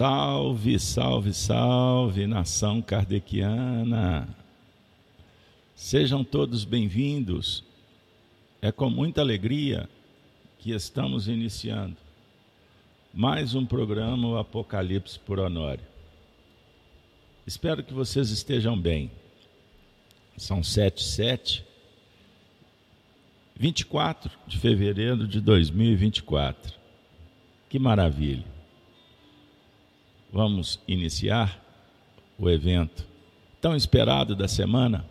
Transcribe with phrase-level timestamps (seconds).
[0.00, 4.34] Salve, salve, salve, nação kardeciana!
[5.76, 7.62] Sejam todos bem-vindos.
[8.62, 9.86] É com muita alegria
[10.58, 11.98] que estamos iniciando
[13.12, 15.84] mais um programa o Apocalipse por Honório.
[17.46, 19.10] Espero que vocês estejam bem.
[20.34, 21.62] São sete sete,
[23.54, 26.72] 24 de fevereiro de 2024.
[27.68, 28.59] Que maravilha!
[30.32, 31.60] Vamos iniciar
[32.38, 33.04] o evento
[33.60, 35.04] tão esperado da semana.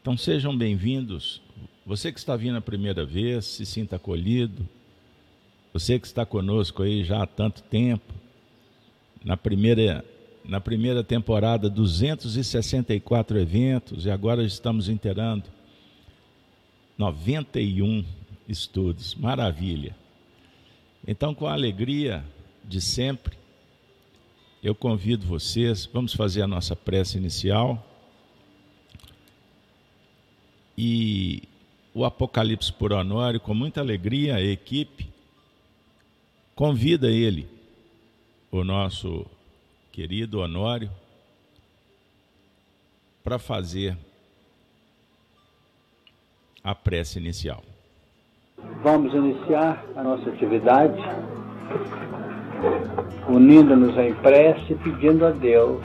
[0.00, 1.42] Então sejam bem-vindos.
[1.84, 4.68] Você que está vindo a primeira vez, se sinta acolhido.
[5.72, 8.14] Você que está conosco aí já há tanto tempo,
[9.24, 10.04] na primeira,
[10.44, 15.46] na primeira temporada, 264 eventos, e agora estamos inteirando
[16.96, 18.04] 91
[18.48, 19.16] estudos.
[19.16, 19.96] Maravilha!
[21.04, 22.24] Então, com a alegria
[22.64, 23.39] de sempre,
[24.62, 27.82] eu convido vocês, vamos fazer a nossa prece inicial.
[30.76, 31.42] E
[31.94, 35.08] o Apocalipse por Honório, com muita alegria, a equipe
[36.54, 37.48] convida ele,
[38.50, 39.26] o nosso
[39.90, 40.90] querido Honório,
[43.24, 43.96] para fazer
[46.62, 47.62] a prece inicial.
[48.82, 51.00] Vamos iniciar a nossa atividade
[53.28, 55.80] unindo-nos em prece, pedindo a Deus,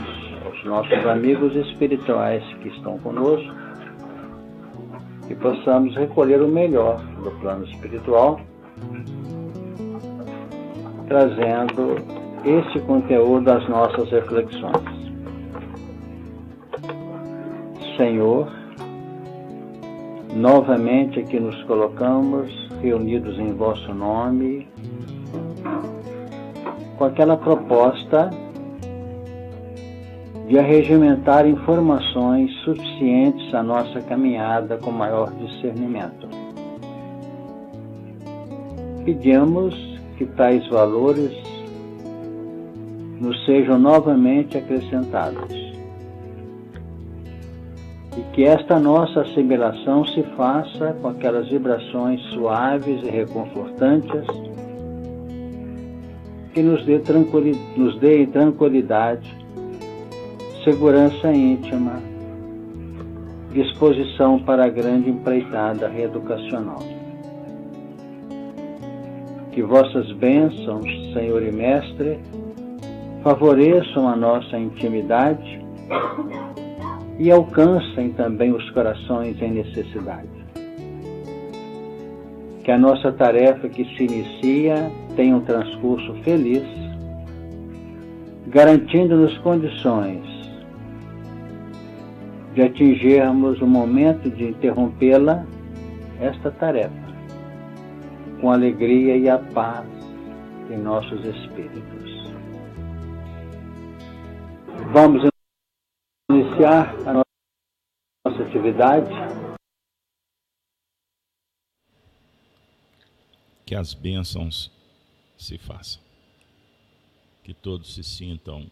[0.46, 3.54] aos nossos amigos espirituais que estão conosco,
[5.28, 8.40] que possamos recolher o melhor do plano espiritual,
[11.08, 11.98] trazendo
[12.44, 15.06] esse conteúdo às nossas reflexões.
[17.98, 18.52] Senhor,
[20.36, 24.68] novamente aqui nos colocamos reunidos em vosso nome
[26.98, 28.30] com aquela proposta
[30.48, 36.28] de arregimentar informações suficientes à nossa caminhada com maior discernimento.
[39.04, 39.76] Pedimos
[40.18, 41.32] que tais valores
[43.20, 45.66] nos sejam novamente acrescentados
[48.18, 54.26] e que esta nossa assimilação se faça com aquelas vibrações suaves e reconfortantes
[56.56, 59.30] que nos dê, tranquilidade, nos dê tranquilidade,
[60.64, 62.02] segurança íntima,
[63.52, 66.80] disposição para a grande empreitada reeducacional.
[69.52, 72.20] Que vossas bênçãos, Senhor e Mestre,
[73.22, 75.62] favoreçam a nossa intimidade
[77.20, 80.35] e alcancem também os corações em necessidade.
[82.66, 86.64] Que a nossa tarefa que se inicia tenha um transcurso feliz,
[88.48, 90.26] garantindo-nos condições
[92.56, 95.46] de atingirmos o momento de interrompê-la,
[96.20, 96.90] esta tarefa,
[98.42, 99.86] com alegria e a paz
[100.72, 102.34] em nossos espíritos.
[104.92, 105.30] Vamos
[106.32, 107.14] iniciar a
[108.26, 109.45] nossa atividade.
[113.66, 114.72] Que as bênçãos
[115.38, 116.02] se façam.
[117.44, 118.70] Que todos se sintam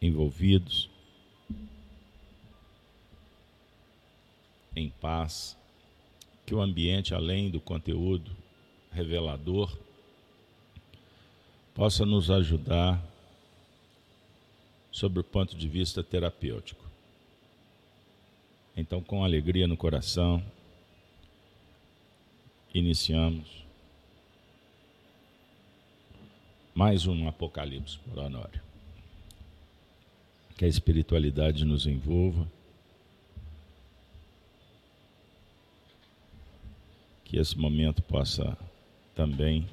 [0.00, 0.90] envolvidos,
[4.74, 5.56] em paz,
[6.44, 8.34] que o ambiente, além do conteúdo
[8.90, 9.76] revelador,
[11.74, 13.02] possa nos ajudar
[14.90, 16.84] sobre o ponto de vista terapêutico.
[18.76, 20.42] Então, com alegria no coração,
[22.74, 23.62] iniciamos
[26.74, 28.62] mais um Apocalipse por Honório.
[30.56, 32.48] Que a espiritualidade nos envolva.
[37.24, 38.56] Que esse momento possa
[39.14, 39.68] também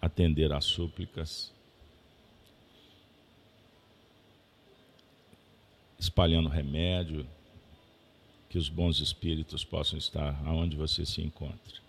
[0.00, 1.52] atender às súplicas,
[5.98, 7.26] espalhando remédio,
[8.50, 11.80] que os bons espíritos possam estar aonde você se encontre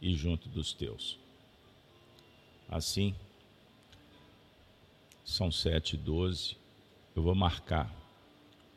[0.00, 1.18] e junto dos teus.
[2.68, 3.14] Assim,
[5.24, 6.56] são sete e doze.
[7.14, 7.92] Eu vou marcar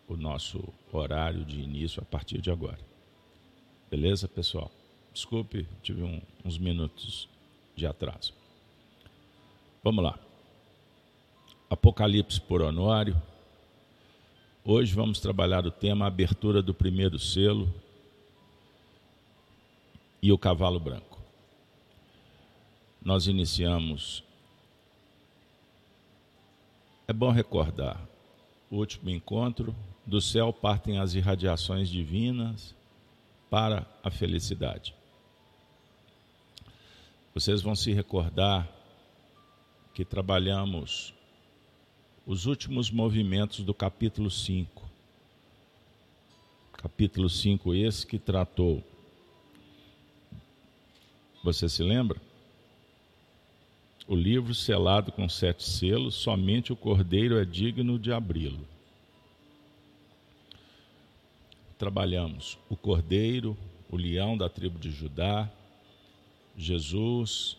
[0.07, 0.61] o nosso
[0.91, 2.79] horário de início a partir de agora.
[3.91, 4.71] Beleza, pessoal?
[5.13, 7.29] Desculpe, tive um, uns minutos
[7.75, 8.33] de atraso.
[9.83, 10.17] Vamos lá.
[11.69, 13.21] Apocalipse por Honório.
[14.65, 17.73] Hoje vamos trabalhar o tema abertura do primeiro selo
[20.21, 21.13] e o cavalo branco
[23.03, 24.23] nós iniciamos
[27.05, 27.99] é bom recordar
[28.71, 29.75] o último encontro,
[30.05, 32.73] do céu partem as irradiações divinas
[33.49, 34.95] para a felicidade.
[37.35, 38.67] Vocês vão se recordar
[39.93, 41.13] que trabalhamos
[42.25, 44.81] os últimos movimentos do capítulo 5.
[46.71, 48.81] Capítulo 5, esse que tratou.
[51.43, 52.21] Você se lembra?
[54.07, 58.65] O livro selado com sete selos, somente o cordeiro é digno de abri-lo.
[61.77, 63.57] Trabalhamos o cordeiro,
[63.89, 65.49] o leão da tribo de Judá,
[66.57, 67.57] Jesus,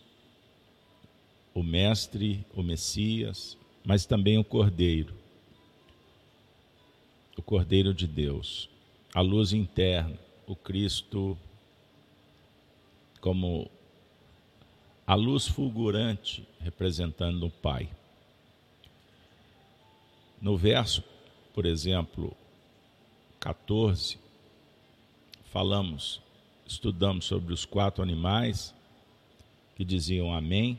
[1.52, 5.14] o Mestre, o Messias, mas também o Cordeiro,
[7.36, 8.68] o Cordeiro de Deus,
[9.12, 11.36] a luz interna, o Cristo
[13.20, 13.70] como
[15.06, 17.88] a luz fulgurante representando o Pai.
[20.40, 21.02] No verso,
[21.54, 22.36] por exemplo,
[23.40, 24.18] 14,
[25.46, 26.20] falamos,
[26.66, 28.74] estudamos sobre os quatro animais
[29.76, 30.78] que diziam Amém,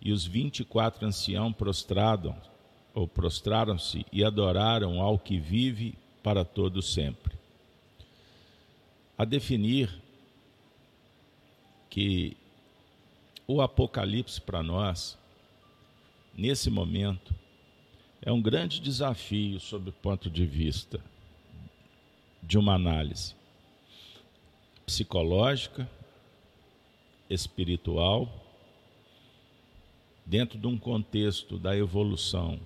[0.00, 2.36] e os vinte e quatro anciãos prostraram
[2.94, 7.36] ou prostraram-se e adoraram ao que vive para todo sempre.
[9.18, 9.90] A definir
[11.90, 12.36] que
[13.46, 15.18] o Apocalipse para nós,
[16.36, 17.34] nesse momento,
[18.20, 21.00] é um grande desafio sob o ponto de vista
[22.42, 23.34] de uma análise
[24.84, 25.88] psicológica,
[27.28, 28.45] espiritual,
[30.26, 32.58] dentro de um contexto da evolução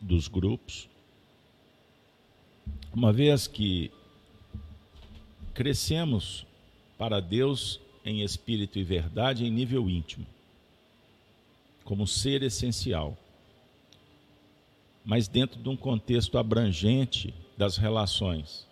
[0.00, 0.88] dos grupos,
[2.92, 3.90] uma vez que
[5.52, 6.46] crescemos
[6.96, 10.26] para Deus em espírito e verdade em nível íntimo,
[11.84, 13.16] como ser essencial,
[15.04, 18.66] mas dentro de um contexto abrangente das relações.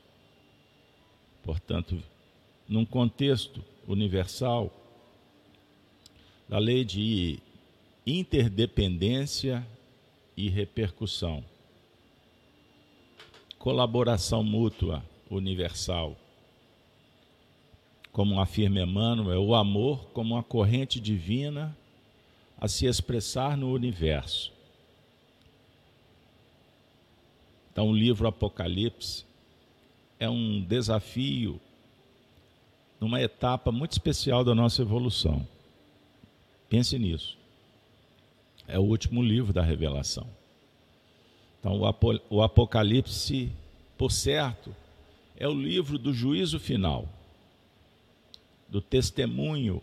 [1.42, 2.02] Portanto,
[2.66, 4.72] num contexto universal,
[6.48, 7.38] da lei de
[8.06, 9.66] interdependência
[10.36, 11.44] e repercussão,
[13.58, 16.16] colaboração mútua universal,
[18.12, 21.76] como afirma Emmanuel, o amor como uma corrente divina
[22.58, 24.52] a se expressar no universo.
[27.72, 29.24] Então, o livro Apocalipse
[30.20, 31.60] é um desafio
[33.00, 35.53] numa etapa muito especial da nossa evolução.
[36.68, 37.36] Pense nisso.
[38.66, 40.26] É o último livro da revelação.
[41.60, 41.80] Então,
[42.28, 43.50] o Apocalipse,
[43.96, 44.74] por certo,
[45.36, 47.08] é o livro do juízo final,
[48.68, 49.82] do testemunho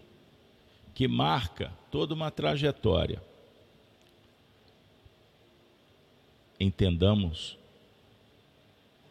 [0.94, 3.22] que marca toda uma trajetória.
[6.60, 7.58] Entendamos,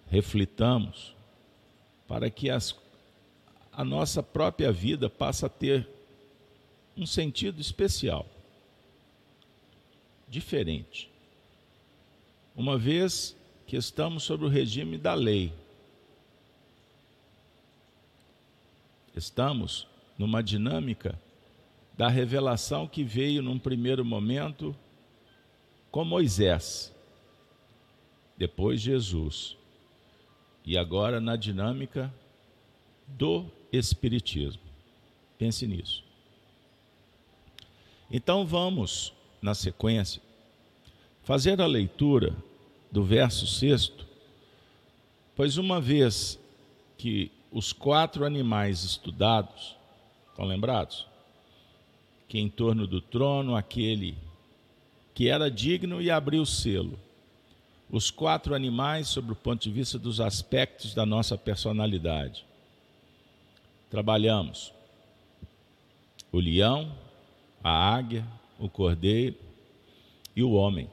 [0.09, 1.15] reflitamos,
[2.07, 2.77] para que as,
[3.73, 5.89] a nossa própria vida passe a ter
[7.01, 8.27] um sentido especial,
[10.29, 11.11] diferente.
[12.55, 13.35] Uma vez
[13.67, 15.51] que estamos sob o regime da lei,
[19.17, 19.87] estamos
[20.19, 21.19] numa dinâmica
[21.97, 24.77] da revelação que veio num primeiro momento
[25.91, 26.95] com Moisés,
[28.37, 29.57] depois Jesus,
[30.67, 32.13] e agora na dinâmica
[33.09, 34.63] do Espiritismo.
[35.39, 36.10] Pense nisso.
[38.11, 40.21] Então vamos, na sequência,
[41.23, 42.35] fazer a leitura
[42.91, 44.05] do verso sexto,
[45.37, 46.39] pois uma vez
[46.99, 49.77] que os quatro animais estudados,
[50.29, 51.07] estão lembrados?
[52.29, 54.17] Que em torno do trono, aquele
[55.15, 56.99] que era digno e abriu o selo.
[57.91, 62.45] Os quatro animais, sob o ponto de vista dos aspectos da nossa personalidade.
[63.91, 64.73] Trabalhamos
[66.31, 66.93] o leão,
[67.63, 68.27] a águia,
[68.59, 69.37] o cordeiro
[70.35, 70.89] e o homem.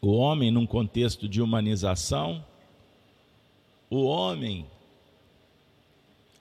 [0.00, 2.44] O homem, num contexto de humanização,
[3.90, 4.66] o homem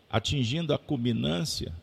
[0.10, 1.74] atingindo a culminância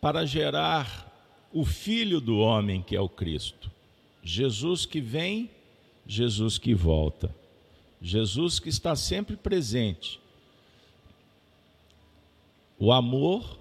[0.00, 1.08] para gerar
[1.52, 3.70] o filho do homem, que é o Cristo.
[4.22, 5.50] Jesus que vem,
[6.06, 7.34] Jesus que volta.
[8.00, 10.20] Jesus que está sempre presente.
[12.78, 13.58] O amor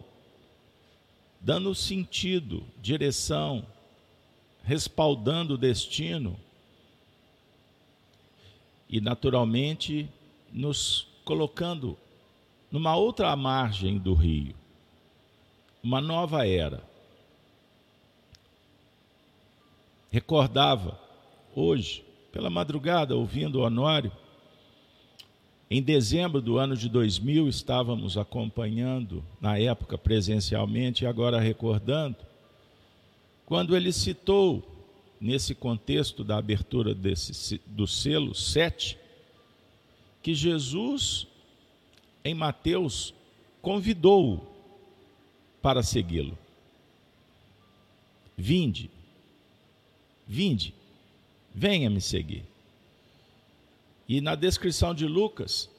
[1.40, 3.66] dando sentido, direção,
[4.64, 6.40] respaldando o destino
[8.90, 10.10] e, naturalmente,
[10.52, 11.98] nos colocando
[12.72, 14.56] numa outra margem do rio,
[15.82, 16.90] uma nova era.
[20.12, 21.00] recordava
[21.56, 24.12] hoje, pela madrugada, ouvindo o Honório,
[25.70, 32.18] em dezembro do ano de 2000, estávamos acompanhando, na época presencialmente e agora recordando,
[33.46, 34.64] quando ele citou,
[35.22, 38.98] nesse contexto da abertura desse, do selo 7,
[40.24, 41.28] que Jesus,
[42.24, 43.14] em Mateus,
[43.62, 44.42] convidou-o
[45.62, 46.38] para segui-lo.
[48.38, 48.90] Vinde,
[50.26, 50.74] vinde,
[51.54, 52.49] venha me seguir.
[54.10, 55.70] E na descrição de Lucas,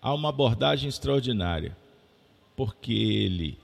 [0.00, 1.76] há uma abordagem extraordinária,
[2.54, 3.58] porque ele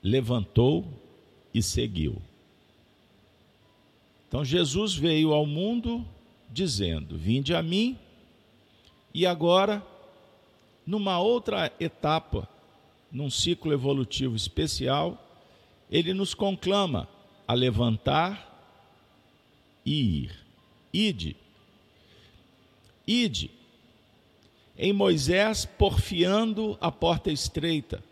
[0.00, 0.86] levantou
[1.52, 2.22] e seguiu.
[4.28, 6.06] Então Jesus veio ao mundo
[6.48, 7.98] dizendo: Vinde a mim,
[9.12, 9.84] e agora,
[10.86, 12.48] numa outra etapa,
[13.10, 15.18] num ciclo evolutivo especial,
[15.90, 17.08] ele nos conclama
[17.48, 18.48] a levantar
[19.84, 20.36] e ir.
[20.94, 21.41] Ide,
[23.06, 23.50] Ide.
[24.76, 28.02] Em Moisés, porfiando a porta estreita,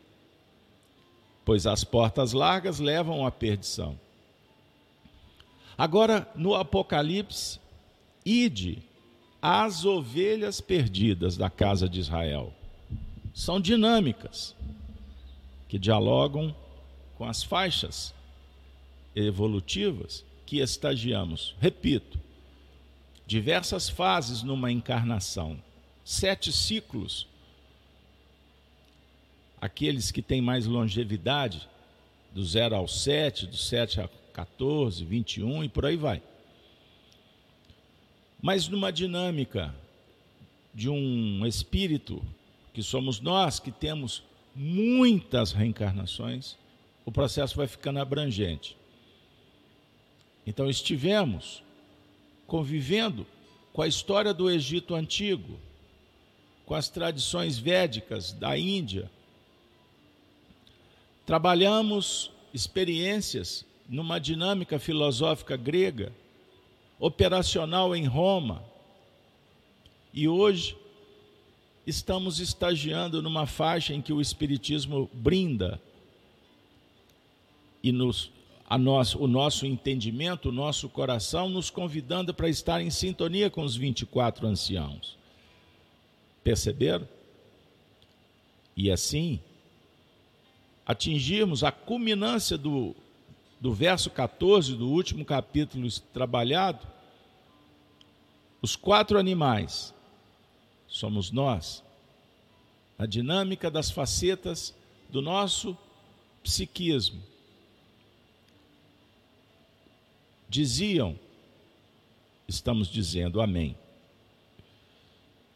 [1.44, 3.98] pois as portas largas levam à perdição.
[5.76, 7.58] Agora, no Apocalipse,
[8.24, 8.82] ide
[9.40, 12.52] as ovelhas perdidas da casa de Israel.
[13.32, 14.54] São dinâmicas
[15.66, 16.54] que dialogam
[17.16, 18.14] com as faixas
[19.16, 21.56] evolutivas que estagiamos.
[21.58, 22.19] Repito,
[23.30, 25.56] diversas fases numa encarnação,
[26.04, 27.28] sete ciclos.
[29.60, 31.68] Aqueles que têm mais longevidade,
[32.32, 36.20] do 0 ao 7, do 7 a 14, 21 e por aí vai.
[38.42, 39.72] Mas numa dinâmica
[40.74, 42.20] de um espírito,
[42.74, 44.24] que somos nós, que temos
[44.56, 46.56] muitas reencarnações,
[47.04, 48.76] o processo vai ficando abrangente.
[50.44, 51.62] Então estivemos
[52.50, 53.24] convivendo
[53.72, 55.56] com a história do Egito antigo,
[56.66, 59.08] com as tradições védicas da Índia.
[61.24, 66.12] Trabalhamos experiências numa dinâmica filosófica grega,
[66.98, 68.64] operacional em Roma.
[70.12, 70.76] E hoje
[71.86, 75.80] estamos estagiando numa faixa em que o Espiritismo brinda
[77.80, 78.32] e nos
[78.70, 84.46] o nosso entendimento, o nosso coração, nos convidando para estar em sintonia com os 24
[84.46, 85.18] anciãos.
[86.44, 87.08] Perceberam?
[88.76, 89.40] E assim,
[90.86, 92.94] atingirmos a culminância do,
[93.60, 96.86] do verso 14 do último capítulo trabalhado,
[98.62, 99.92] os quatro animais
[100.86, 101.82] somos nós,
[102.96, 104.72] a dinâmica das facetas
[105.10, 105.76] do nosso
[106.44, 107.29] psiquismo
[110.50, 111.16] diziam,
[112.48, 113.76] estamos dizendo amém.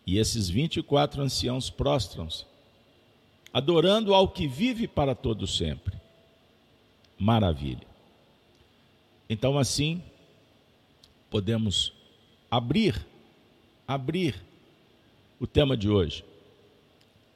[0.07, 2.47] E esses 24 anciãos prostram-se,
[3.53, 5.99] adorando ao que vive para todo sempre.
[7.19, 7.87] Maravilha.
[9.29, 10.01] Então assim,
[11.29, 11.93] podemos
[12.49, 13.05] abrir,
[13.89, 14.41] abrir
[15.41, 16.25] o tema de hoje.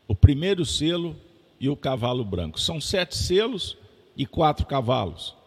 [0.07, 1.17] O primeiro selo
[1.59, 2.61] e o cavalo branco.
[2.61, 3.77] São sete selos
[4.17, 5.38] e quatro cavalos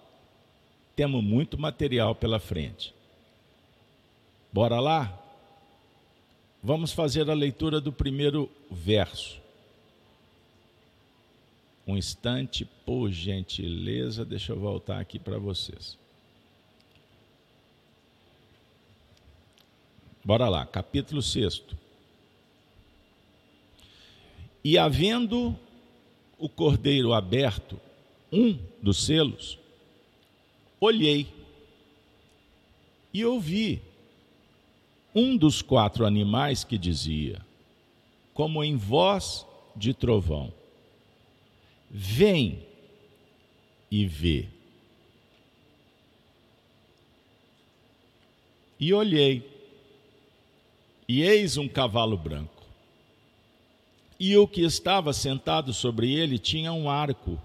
[0.95, 2.93] temos muito material pela frente.
[4.51, 5.17] Bora lá?
[6.63, 9.39] Vamos fazer a leitura do primeiro verso.
[11.87, 15.97] Um instante, por gentileza, deixa eu voltar aqui para vocês.
[20.23, 21.63] Bora lá, capítulo 6.
[24.63, 25.57] E havendo
[26.37, 27.79] o cordeiro aberto,
[28.31, 29.57] um dos selos,
[30.81, 31.27] olhei
[33.13, 33.81] e ouvi
[35.13, 37.45] um dos quatro animais que dizia,
[38.33, 39.45] como em voz
[39.75, 40.51] de trovão:
[41.89, 42.65] Vem
[43.91, 44.47] e vê.
[48.79, 49.47] E olhei,
[51.07, 52.63] e eis um cavalo branco.
[54.19, 57.39] E o que estava sentado sobre ele tinha um arco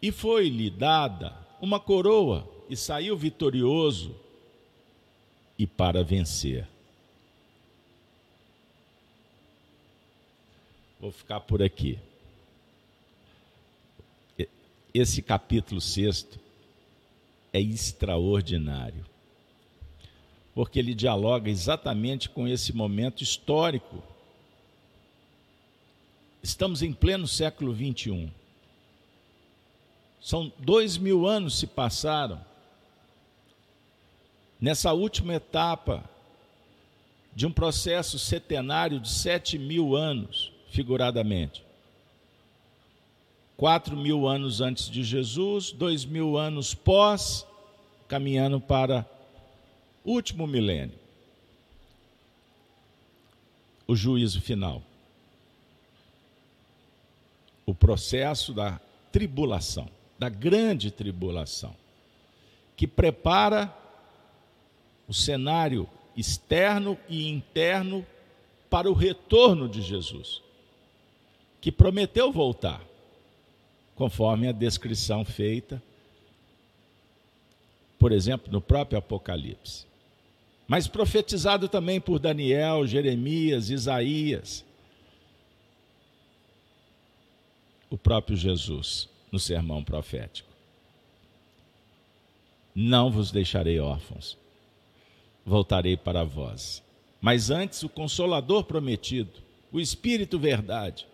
[0.00, 4.14] e foi-lhe dada uma coroa, e saiu vitorioso
[5.58, 6.66] e para vencer.
[11.00, 11.98] Vou ficar por aqui.
[14.92, 16.40] Esse capítulo sexto
[17.52, 19.04] é extraordinário,
[20.54, 24.02] porque ele dialoga exatamente com esse momento histórico.
[26.42, 28.30] Estamos em pleno século 21
[30.20, 32.40] São dois mil anos se passaram
[34.60, 36.08] nessa última etapa
[37.34, 41.62] de um processo setenário de sete mil anos, figuradamente.
[43.56, 47.46] Quatro mil anos antes de Jesus, dois mil anos pós,
[48.08, 49.06] caminhando para
[50.04, 50.98] o último milênio
[53.86, 54.82] o juízo final.
[57.64, 58.80] O processo da
[59.12, 61.74] tribulação, da grande tribulação,
[62.76, 63.74] que prepara
[65.06, 68.04] o cenário externo e interno
[68.70, 70.42] para o retorno de Jesus,
[71.60, 72.82] que prometeu voltar,
[73.94, 75.82] conforme a descrição feita,
[77.98, 79.86] por exemplo, no próprio Apocalipse.
[80.68, 84.64] Mas profetizado também por Daniel, Jeremias, Isaías,
[87.88, 90.48] o próprio Jesus, no sermão profético.
[92.74, 94.36] Não vos deixarei órfãos
[95.46, 96.82] voltarei para vós.
[97.20, 99.40] Mas antes, o Consolador prometido,
[99.70, 101.06] o Espírito Verdade,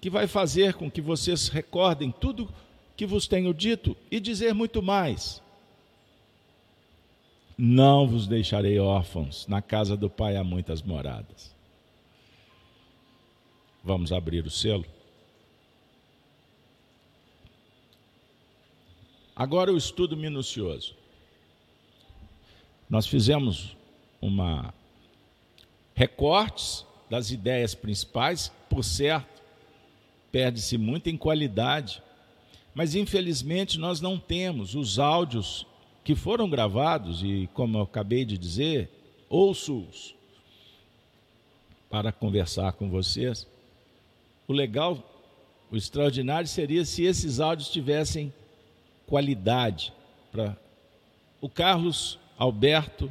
[0.00, 2.48] que vai fazer com que vocês recordem tudo
[2.96, 5.42] que vos tenho dito e dizer muito mais.
[7.58, 11.54] Não vos deixarei órfãos, na casa do Pai há muitas moradas.
[13.82, 14.86] Vamos abrir o selo.
[19.40, 20.94] Agora o estudo minucioso.
[22.90, 23.74] Nós fizemos
[24.20, 24.74] uma
[25.94, 29.42] recortes das ideias principais, por certo,
[30.30, 32.02] perde-se muito em qualidade,
[32.74, 35.66] mas infelizmente nós não temos os áudios
[36.04, 38.90] que foram gravados e, como eu acabei de dizer,
[39.26, 40.14] ouço-os
[41.88, 43.46] para conversar com vocês.
[44.46, 45.02] O legal,
[45.70, 48.30] o extraordinário seria se esses áudios tivessem
[49.10, 49.92] qualidade
[50.30, 50.56] para
[51.40, 53.10] o Carlos Alberto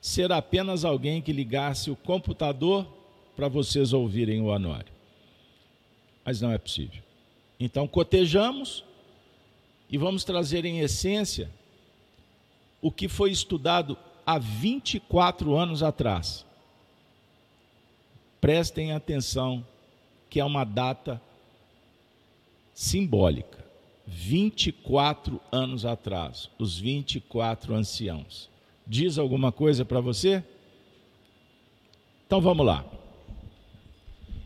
[0.00, 2.84] ser apenas alguém que ligasse o computador
[3.36, 4.92] para vocês ouvirem o Honório.
[6.24, 7.00] Mas não é possível.
[7.60, 8.84] Então, cotejamos
[9.88, 11.48] e vamos trazer em essência
[12.82, 13.96] o que foi estudado
[14.26, 16.44] há 24 anos atrás.
[18.40, 19.64] Prestem atenção
[20.28, 21.22] que é uma data
[22.74, 23.67] simbólica.
[24.10, 28.48] 24 anos atrás, os 24 anciãos
[28.88, 30.42] diz alguma coisa para você?
[32.26, 32.86] Então vamos lá.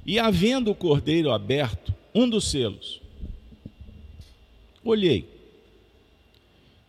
[0.04, 3.00] E havendo o cordeiro aberto, um dos selos,
[4.84, 5.28] olhei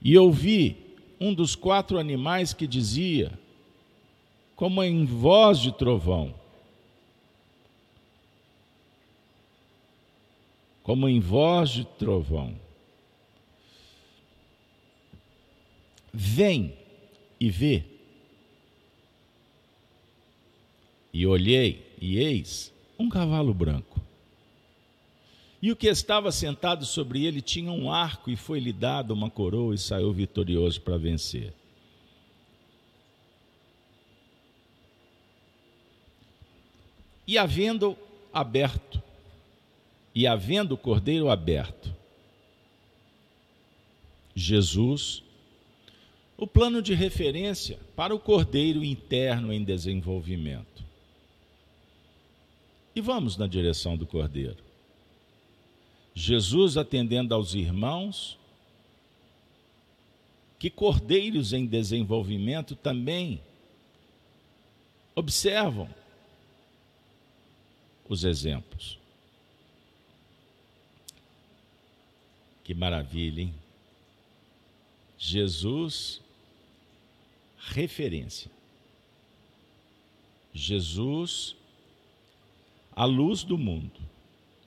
[0.01, 0.75] e ouvi
[1.19, 3.31] um dos quatro animais que dizia,
[4.55, 6.33] como em voz de trovão,
[10.81, 12.62] como em voz de trovão:
[16.13, 16.77] Vem
[17.39, 17.83] e vê.
[21.11, 24.01] E olhei, e eis um cavalo branco.
[25.61, 29.73] E o que estava sentado sobre ele tinha um arco, e foi-lhe dado uma coroa,
[29.73, 31.53] e saiu vitorioso para vencer.
[37.25, 37.97] E havendo
[38.33, 39.01] aberto,
[40.13, 41.95] e havendo o cordeiro aberto,
[44.35, 45.22] Jesus
[46.37, 50.83] o plano de referência para o cordeiro interno em desenvolvimento.
[52.95, 54.63] E vamos na direção do cordeiro.
[56.13, 58.37] Jesus atendendo aos irmãos,
[60.59, 63.41] que cordeiros em desenvolvimento também
[65.15, 65.89] observam
[68.07, 68.97] os exemplos.
[72.63, 73.53] Que maravilha, hein?
[75.17, 76.22] Jesus
[77.69, 78.51] referência.
[80.53, 81.55] Jesus,
[82.95, 83.99] a luz do mundo.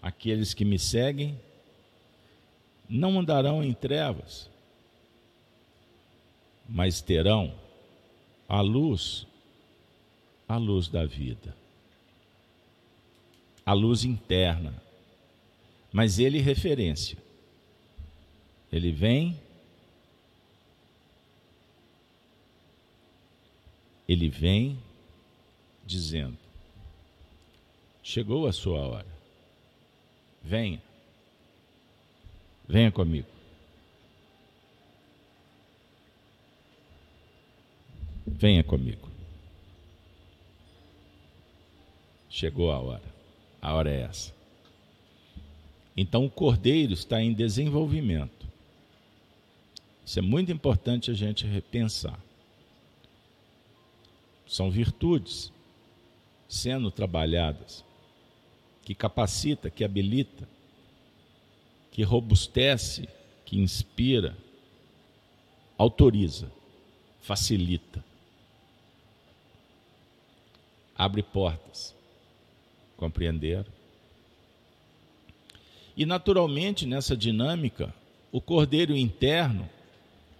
[0.02, 1.38] Aqueles que me seguem
[2.88, 4.48] não andarão em trevas,
[6.68, 7.54] mas terão
[8.48, 9.26] a luz,
[10.48, 11.56] a luz da vida,
[13.64, 14.74] a luz interna.
[15.92, 17.16] Mas ele referência.
[18.70, 19.40] Ele vem
[24.08, 24.78] ele vem
[25.84, 26.36] dizendo:
[28.02, 29.16] Chegou a sua hora.
[30.42, 30.80] Venha.
[32.68, 33.28] Venha comigo.
[38.26, 39.08] Venha comigo.
[42.28, 43.02] Chegou a hora.
[43.60, 44.34] A hora é essa.
[45.96, 48.46] Então o cordeiro está em desenvolvimento.
[50.04, 52.20] Isso é muito importante a gente repensar.
[54.46, 55.52] São virtudes
[56.48, 57.84] sendo trabalhadas
[58.86, 60.48] que capacita, que habilita,
[61.90, 63.08] que robustece,
[63.44, 64.36] que inspira,
[65.76, 66.50] autoriza,
[67.20, 68.04] facilita,
[70.96, 71.94] abre portas.
[72.96, 73.66] Compreenderam?
[75.96, 77.92] E naturalmente nessa dinâmica,
[78.30, 79.68] o cordeiro interno,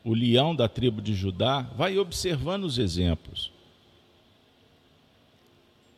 [0.05, 3.51] o leão da tribo de Judá, vai observando os exemplos,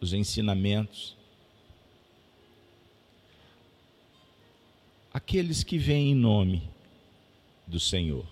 [0.00, 1.16] os ensinamentos,
[5.12, 6.62] aqueles que vêm em nome
[7.66, 8.26] do Senhor,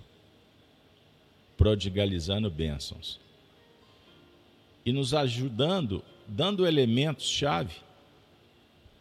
[1.56, 3.20] prodigalizando bênçãos
[4.84, 7.74] e nos ajudando, dando elementos-chave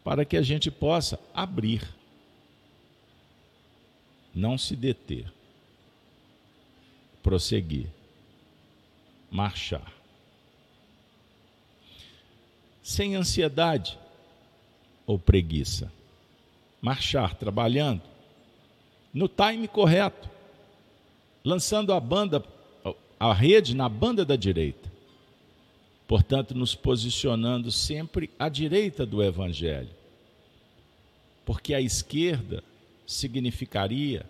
[0.02, 1.82] para que a gente possa abrir,
[4.34, 5.32] não se deter,
[7.22, 7.88] prosseguir,
[9.30, 9.95] marchar.
[12.86, 13.98] Sem ansiedade
[15.04, 15.92] ou preguiça
[16.80, 18.00] marchar trabalhando
[19.12, 20.30] no time correto,
[21.44, 22.44] lançando a banda,
[23.18, 24.88] a rede na banda da direita.
[26.06, 29.90] Portanto, nos posicionando sempre à direita do Evangelho.
[31.44, 32.62] Porque a esquerda
[33.04, 34.24] significaria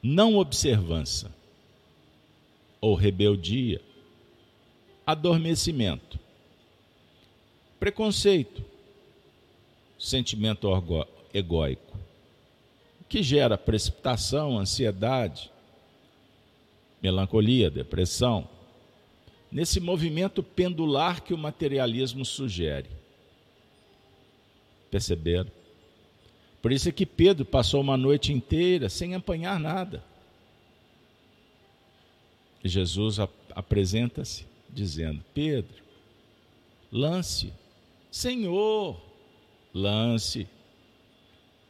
[0.00, 1.28] não observância
[2.80, 3.80] ou rebeldia,
[5.06, 6.18] adormecimento,
[7.78, 8.64] preconceito,
[9.96, 10.68] sentimento
[11.32, 11.96] egóico,
[13.08, 15.48] que gera precipitação, ansiedade,
[17.00, 18.48] melancolia, depressão,
[19.50, 22.88] nesse movimento pendular que o materialismo sugere.
[24.90, 25.52] Perceberam?
[26.60, 30.02] Por isso é que Pedro passou uma noite inteira sem apanhar nada.
[32.64, 33.18] Jesus
[33.54, 35.82] apresenta-se dizendo: Pedro,
[36.92, 37.52] lance,
[38.10, 39.00] Senhor,
[39.74, 40.46] lance.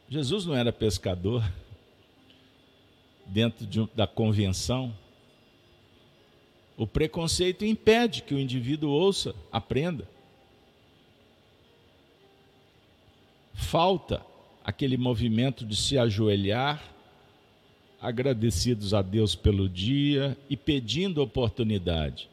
[0.09, 1.43] Jesus não era pescador
[3.25, 4.93] dentro de, da convenção.
[6.77, 10.07] O preconceito impede que o indivíduo ouça, aprenda.
[13.53, 14.23] Falta
[14.63, 16.83] aquele movimento de se ajoelhar,
[17.99, 22.29] agradecidos a Deus pelo dia e pedindo oportunidade.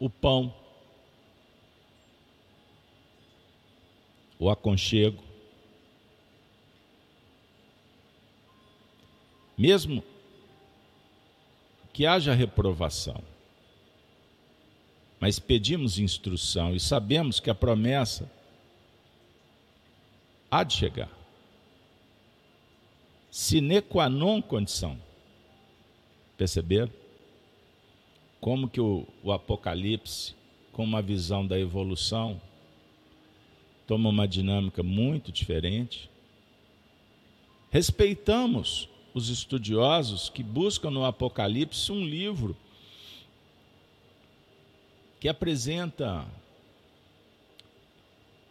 [0.00, 0.52] O pão
[4.40, 5.22] o aconchego.
[9.56, 10.02] Mesmo
[11.92, 13.22] que haja reprovação,
[15.20, 18.30] mas pedimos instrução e sabemos que a promessa
[20.50, 21.10] há de chegar.
[23.30, 24.98] Sine qua non condição.
[26.38, 26.99] Perceberam?
[28.40, 30.34] Como que o, o Apocalipse,
[30.72, 32.40] com uma visão da evolução,
[33.86, 36.08] toma uma dinâmica muito diferente.
[37.70, 42.56] Respeitamos os estudiosos que buscam no Apocalipse um livro
[45.18, 46.26] que apresenta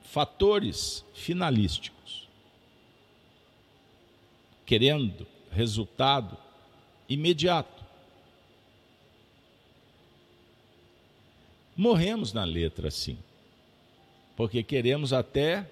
[0.03, 2.27] fatores finalísticos,
[4.65, 6.37] querendo resultado
[7.07, 7.78] imediato.
[11.79, 13.17] Morremos na letra assim
[14.35, 15.69] porque queremos até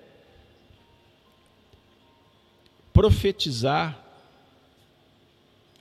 [2.93, 4.01] profetizar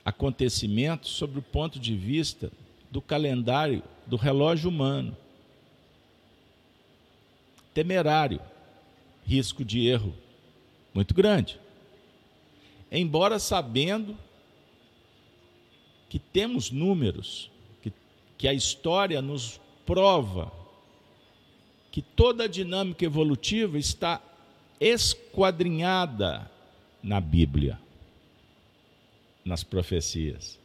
[0.03, 2.51] acontecimentos sobre o ponto de vista
[2.91, 5.15] do calendário do relógio humano.
[7.73, 8.41] Temerário,
[9.25, 10.13] risco de erro
[10.93, 11.57] muito grande.
[12.91, 14.17] Embora sabendo
[16.09, 17.49] que temos números,
[17.81, 17.93] que,
[18.37, 20.51] que a história nos prova
[21.89, 24.21] que toda a dinâmica evolutiva está
[24.79, 26.51] esquadrinhada
[27.01, 27.79] na Bíblia,
[29.43, 30.59] nas profecias.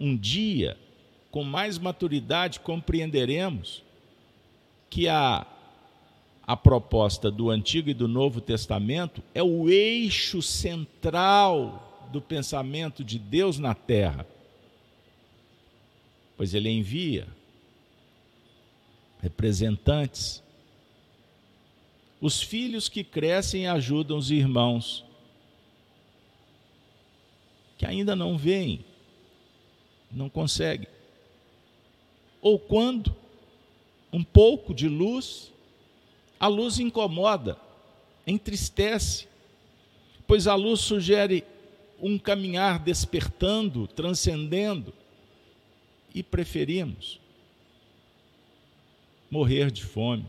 [0.00, 0.78] Um dia,
[1.30, 3.82] com mais maturidade, compreenderemos
[4.88, 5.44] que a,
[6.46, 13.18] a proposta do Antigo e do Novo Testamento é o eixo central do pensamento de
[13.18, 14.24] Deus na terra.
[16.36, 17.26] Pois ele envia
[19.24, 20.42] representantes.
[22.20, 25.02] Os filhos que crescem ajudam os irmãos,
[27.78, 28.84] que ainda não veem,
[30.12, 30.88] não conseguem.
[32.42, 33.16] Ou quando
[34.12, 35.50] um pouco de luz,
[36.38, 37.56] a luz incomoda,
[38.26, 39.26] entristece,
[40.26, 41.44] pois a luz sugere
[41.98, 44.92] um caminhar despertando, transcendendo,
[46.14, 47.23] e preferimos
[49.30, 50.26] morrer de fome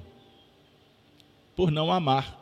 [1.55, 2.38] por não amar,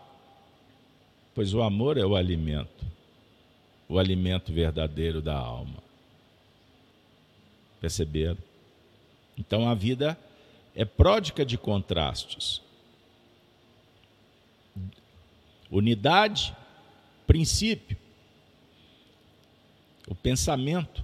[1.35, 2.85] pois o amor é o alimento,
[3.87, 5.83] o alimento verdadeiro da alma.
[7.79, 8.37] Perceberam?
[9.37, 10.17] Então a vida
[10.75, 12.61] é pródica de contrastes.
[15.69, 16.55] Unidade,
[17.27, 17.97] princípio,
[20.07, 21.03] o pensamento,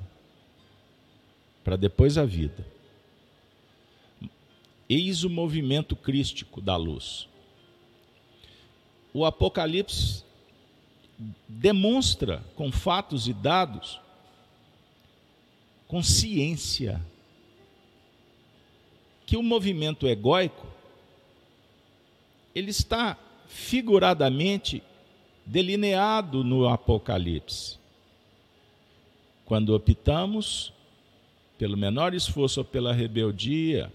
[1.63, 2.65] para depois a vida.
[4.89, 7.27] Eis o movimento crístico da luz.
[9.13, 10.23] O Apocalipse
[11.47, 13.99] demonstra com fatos e dados,
[15.87, 16.99] com ciência,
[19.25, 20.65] que o movimento egóico
[22.55, 24.81] ele está figuradamente
[25.45, 27.77] delineado no Apocalipse.
[29.45, 30.73] Quando optamos
[31.57, 33.91] pelo menor esforço ou pela rebeldia,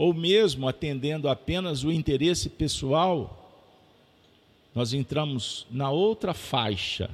[0.00, 3.52] ou mesmo atendendo apenas o interesse pessoal,
[4.74, 7.10] nós entramos na outra faixa,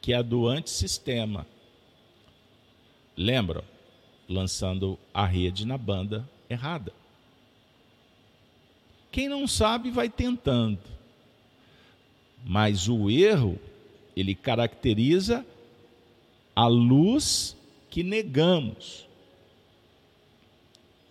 [0.00, 1.46] que é a do antissistema.
[3.16, 3.62] Lembram?
[4.28, 6.92] lançando a rede na banda errada.
[9.12, 10.80] Quem não sabe vai tentando.
[12.44, 13.56] Mas o erro,
[14.16, 15.46] ele caracteriza
[16.56, 17.56] a luz
[17.88, 19.07] que negamos.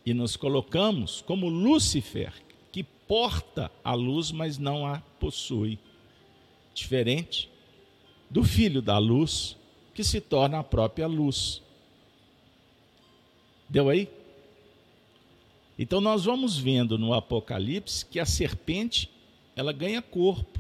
[0.08, 2.32] E nos colocamos como Lúcifer,
[2.72, 5.78] que porta a luz, mas não a possui.
[6.74, 7.50] Diferente
[8.30, 9.58] do filho da luz,
[9.94, 11.62] que se torna a própria luz.
[13.68, 14.08] Deu aí?
[15.78, 19.10] Então nós vamos vendo no Apocalipse que a serpente,
[19.58, 20.58] ela ganha corpo,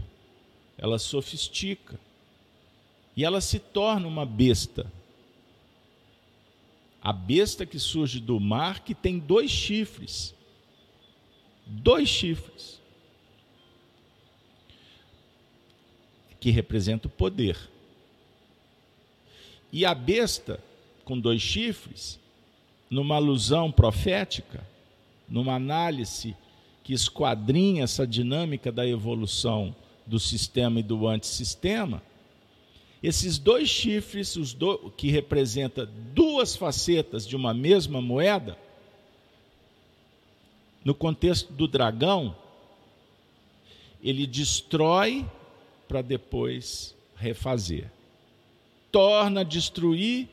[0.77, 1.97] ela sofistica
[3.15, 4.91] e ela se torna uma besta.
[7.07, 10.35] A besta que surge do mar que tem dois chifres.
[11.65, 12.81] Dois chifres.
[16.37, 17.57] Que representa o poder.
[19.71, 20.61] E a besta
[21.05, 22.19] com dois chifres,
[22.89, 24.67] numa alusão profética,
[25.29, 26.35] numa análise
[26.83, 29.73] que esquadrinha essa dinâmica da evolução
[30.05, 32.03] do sistema e do antissistema,
[33.01, 38.57] esses dois chifres, os do, que representam duas facetas de uma mesma moeda,
[40.83, 42.35] no contexto do dragão,
[44.01, 45.25] ele destrói
[45.87, 47.91] para depois refazer.
[48.91, 50.27] Torna a destruir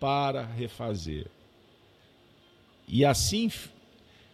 [0.00, 1.26] para refazer.
[2.86, 3.50] E assim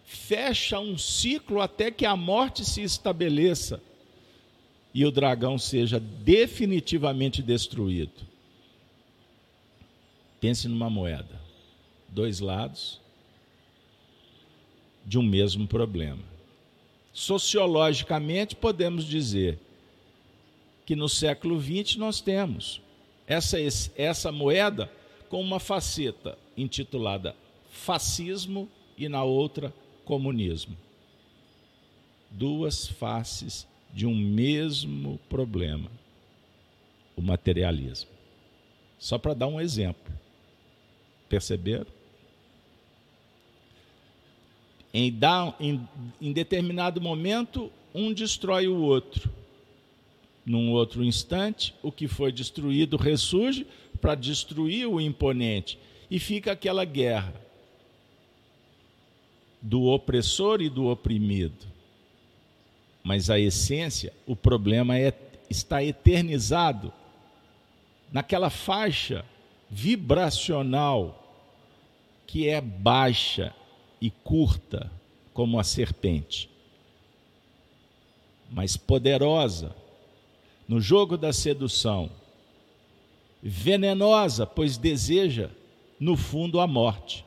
[0.04, 3.82] fecha um ciclo até que a morte se estabeleça
[4.94, 8.22] e o dragão seja definitivamente destruído.
[10.40, 11.40] Pense numa moeda,
[12.08, 13.00] dois lados
[15.04, 16.22] de um mesmo problema.
[17.12, 19.58] Sociologicamente, podemos dizer
[20.86, 22.80] que no século XX nós temos
[23.26, 23.58] essa,
[23.96, 24.90] essa moeda
[25.28, 27.34] com uma faceta intitulada
[27.68, 30.76] fascismo e na outra comunismo.
[32.30, 35.88] Duas faces de um mesmo problema,
[37.14, 38.10] o materialismo.
[38.98, 40.12] Só para dar um exemplo.
[41.28, 41.86] Perceberam?
[44.92, 45.16] Em,
[45.60, 45.88] em,
[46.20, 49.30] em determinado momento, um destrói o outro.
[50.44, 53.64] Num outro instante, o que foi destruído ressurge
[54.00, 55.78] para destruir o imponente.
[56.10, 57.32] E fica aquela guerra
[59.62, 61.73] do opressor e do oprimido.
[63.04, 65.12] Mas a essência, o problema é,
[65.48, 66.92] está eternizado
[68.10, 69.24] naquela faixa
[69.70, 71.20] vibracional
[72.26, 73.54] que é baixa
[74.00, 74.90] e curta
[75.32, 76.50] como a serpente,
[78.50, 79.76] mas poderosa
[80.66, 82.10] no jogo da sedução,
[83.42, 85.50] venenosa, pois deseja,
[86.00, 87.24] no fundo, a morte.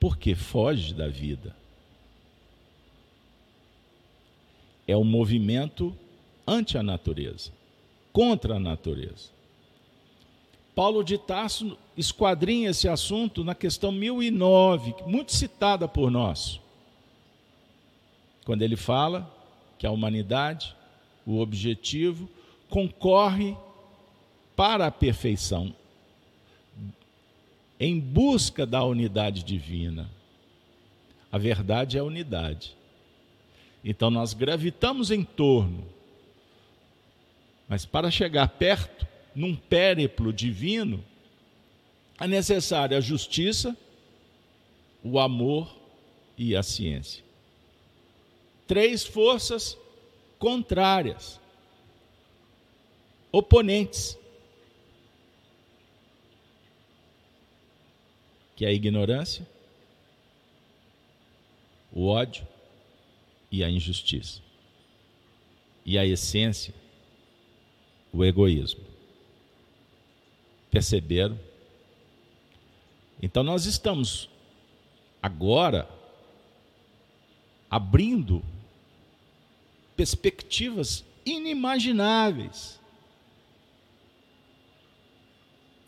[0.00, 1.54] porque foge da vida.
[4.88, 5.94] É um movimento
[6.46, 7.52] ante a natureza,
[8.12, 9.30] contra a natureza.
[10.74, 16.60] Paulo de Tarso esquadrinha esse assunto na questão 1009, muito citada por nós.
[18.44, 19.30] Quando ele fala
[19.76, 20.74] que a humanidade,
[21.26, 22.30] o objetivo,
[22.70, 23.56] concorre
[24.56, 25.74] para a perfeição,
[27.78, 30.08] em busca da unidade divina.
[31.30, 32.77] A verdade é a unidade.
[33.84, 35.84] Então nós gravitamos em torno.
[37.68, 41.04] Mas para chegar perto, num périplo divino,
[42.18, 43.76] é necessária a justiça,
[45.02, 45.72] o amor
[46.36, 47.22] e a ciência.
[48.66, 49.78] Três forças
[50.38, 51.40] contrárias,
[53.30, 54.18] oponentes.
[58.56, 59.46] Que é a ignorância,
[61.92, 62.44] o ódio
[63.50, 64.40] e a injustiça.
[65.84, 66.74] E a essência,
[68.12, 68.84] o egoísmo.
[70.70, 71.38] Perceberam?
[73.22, 74.28] Então nós estamos
[75.22, 75.88] agora
[77.70, 78.42] abrindo
[79.96, 82.78] perspectivas inimagináveis.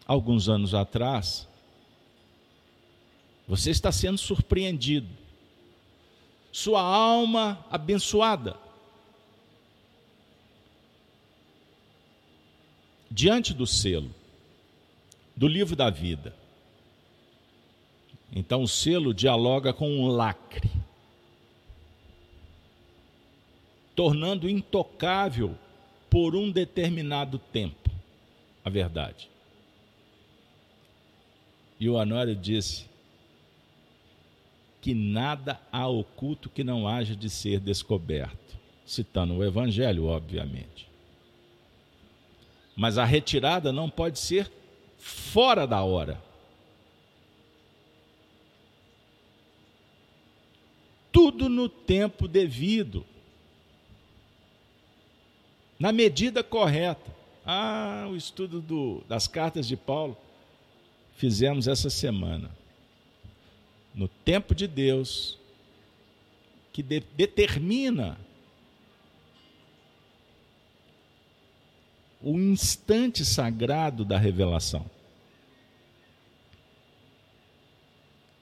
[0.07, 1.47] Alguns anos atrás,
[3.47, 5.20] você está sendo surpreendido.
[6.53, 8.57] Sua alma abençoada.
[13.11, 14.11] Diante do selo,
[15.37, 16.35] do livro da vida.
[18.33, 20.71] Então o selo dialoga com um lacre,
[23.95, 25.57] tornando intocável
[26.09, 27.91] por um determinado tempo
[28.65, 29.29] a verdade.
[31.79, 32.90] E o Anório disse
[34.81, 40.89] que nada há oculto que não haja de ser descoberto, citando o Evangelho, obviamente.
[42.75, 44.51] Mas a retirada não pode ser
[44.99, 46.31] fora da hora.
[51.13, 53.05] tudo no tempo devido,
[55.79, 57.11] na medida correta.
[57.45, 60.17] Ah, o estudo do, das cartas de Paulo
[61.17, 62.51] fizemos essa semana.
[63.95, 65.39] No tempo de Deus,
[66.73, 68.19] que de, determina
[72.23, 74.89] o instante sagrado da revelação.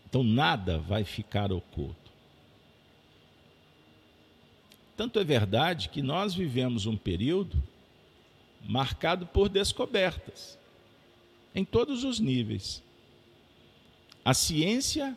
[0.08, 2.08] Então nada vai ficar oculto.
[4.96, 7.62] Tanto é verdade que nós vivemos um período
[8.64, 10.58] marcado por descobertas,
[11.54, 12.82] em todos os níveis.
[14.24, 15.16] A ciência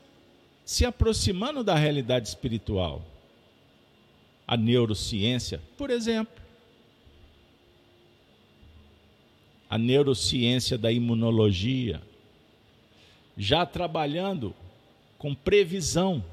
[0.66, 3.04] se aproximando da realidade espiritual.
[4.48, 6.42] A neurociência, por exemplo.
[9.70, 12.02] A neurociência da imunologia,
[13.38, 14.54] já trabalhando
[15.18, 16.24] com previsão.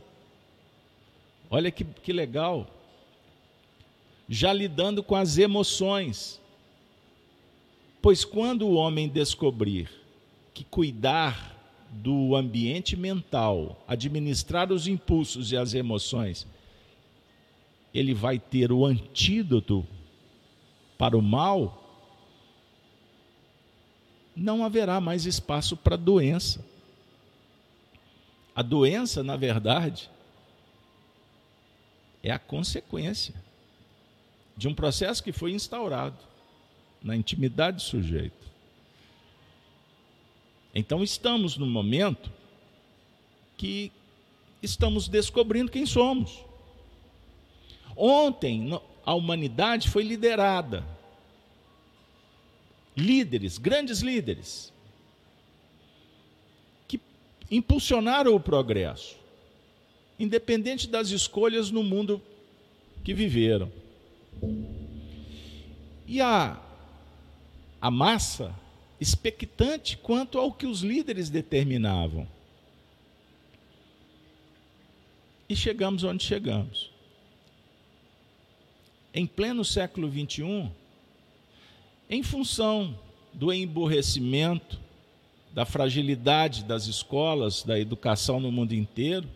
[1.51, 2.67] Olha que, que legal
[4.29, 6.41] já lidando com as emoções.
[8.03, 9.91] Pois quando o homem descobrir
[10.53, 11.57] que cuidar
[11.90, 16.46] do ambiente mental, administrar os impulsos e as emoções,
[17.92, 19.87] ele vai ter o antídoto
[20.96, 21.85] para o mal,
[24.37, 26.64] não haverá mais espaço para doença.
[28.55, 30.11] A doença, na verdade,
[32.22, 33.35] é a consequência
[34.57, 36.18] de um processo que foi instaurado
[37.03, 38.38] na intimidade do sujeito.
[40.79, 42.31] Então estamos no momento
[43.57, 43.91] que
[44.62, 46.38] estamos descobrindo quem somos.
[47.97, 50.87] Ontem a humanidade foi liderada.
[52.97, 54.73] Líderes, grandes líderes,
[56.87, 57.01] que
[57.51, 59.16] impulsionaram o progresso,
[60.16, 62.22] independente das escolhas no mundo
[63.03, 63.72] que viveram.
[66.07, 66.57] E a,
[67.81, 68.55] a massa
[69.01, 72.26] expectante quanto ao que os líderes determinavam.
[75.49, 76.90] E chegamos onde chegamos.
[79.14, 80.70] Em pleno século XXI,
[82.11, 82.99] em função
[83.32, 84.78] do emborrecimento,
[85.53, 89.28] da fragilidade das escolas, da educação no mundo inteiro,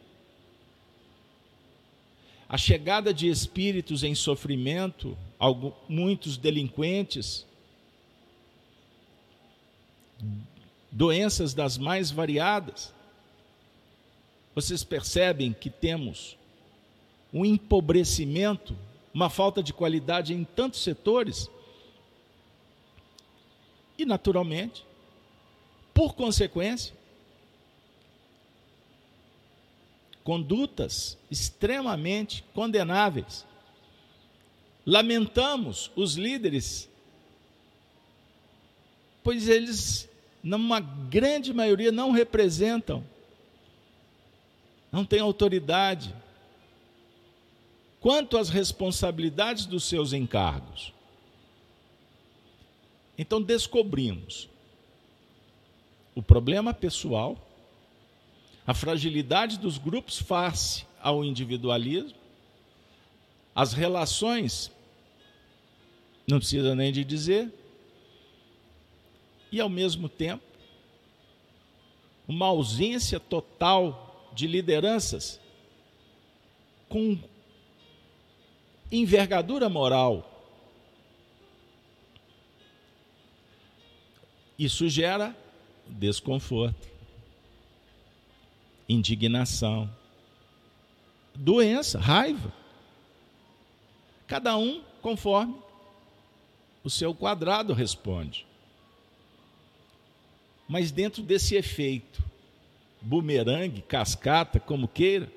[2.49, 5.17] a chegada de espíritos em sofrimento,
[5.89, 7.47] muitos delinquentes,
[10.91, 12.93] doenças das mais variadas.
[14.55, 16.37] Vocês percebem que temos
[17.33, 18.77] um empobrecimento,
[19.15, 21.51] uma falta de qualidade em tantos setores?
[23.97, 24.85] E, naturalmente,
[25.95, 26.95] por consequência,
[30.23, 33.47] condutas extremamente condenáveis.
[34.85, 36.89] Lamentamos os líderes,
[39.23, 40.09] pois eles
[40.43, 43.05] numa grande maioria, não representam,
[44.91, 46.15] não têm autoridade
[48.01, 50.93] quanto às responsabilidades dos seus encargos.
[53.17, 54.49] Então descobrimos
[56.15, 57.39] o problema pessoal,
[58.67, 62.19] a fragilidade dos grupos face ao individualismo,
[63.55, 64.73] as relações,
[66.27, 67.53] não precisa nem de dizer,
[69.53, 70.43] e ao mesmo tempo,
[72.27, 75.39] uma ausência total de lideranças
[76.89, 77.19] com
[78.91, 80.29] envergadura moral.
[84.59, 85.37] Isso gera
[85.87, 86.89] desconforto,
[88.89, 89.91] indignação,
[91.35, 92.53] doença, raiva.
[94.27, 95.55] Cada um conforme
[96.83, 98.47] o seu quadrado responde.
[100.73, 102.25] Mas dentro desse efeito,
[102.99, 105.31] bumerangue, cascata, como queira,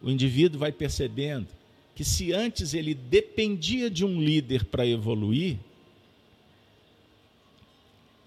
[0.00, 1.48] o indivíduo vai percebendo
[1.96, 5.58] que se antes ele dependia de um líder para evoluir,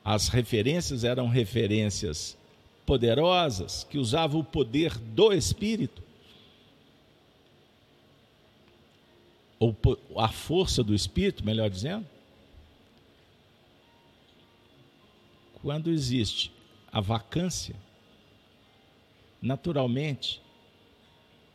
[0.04, 2.38] as referências eram referências
[2.86, 6.04] poderosas, que usavam o poder do Espírito,
[9.58, 9.74] ou
[10.18, 12.14] a força do Espírito, melhor dizendo.
[15.66, 16.52] Quando existe
[16.92, 17.76] a vacância,
[19.42, 20.40] naturalmente,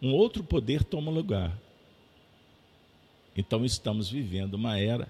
[0.02, 1.56] um outro poder toma lugar.
[3.36, 5.08] Então estamos vivendo uma era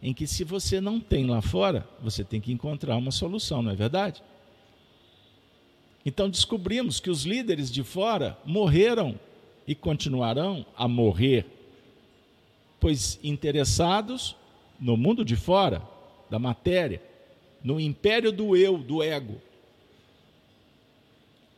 [0.00, 3.72] em que se você não tem lá fora, você tem que encontrar uma solução, não
[3.72, 4.22] é verdade?
[6.02, 9.20] Então descobrimos que os líderes de fora morreram
[9.66, 11.44] e continuarão a morrer,
[12.80, 14.34] pois interessados
[14.80, 15.82] no mundo de fora,
[16.30, 17.06] da matéria,
[17.62, 19.40] no império do eu, do ego.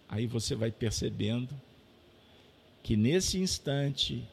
[0.09, 1.55] Aí você vai percebendo
[2.83, 4.27] que nesse instante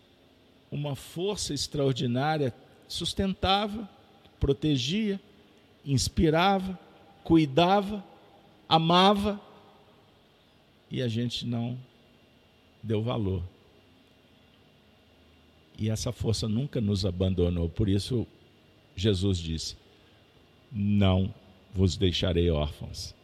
[0.72, 2.54] uma força extraordinária
[2.88, 3.90] sustentava,
[4.40, 5.20] protegia,
[5.86, 6.80] inspirava,
[7.24, 8.04] cuidava,
[8.68, 9.40] amava
[10.90, 11.78] e a gente não
[12.82, 13.44] deu valor.
[15.78, 18.26] E essa força nunca nos abandonou, por isso
[18.96, 19.78] Jesus disse:
[20.72, 21.34] Não
[21.78, 23.16] vos deixarei órfãos,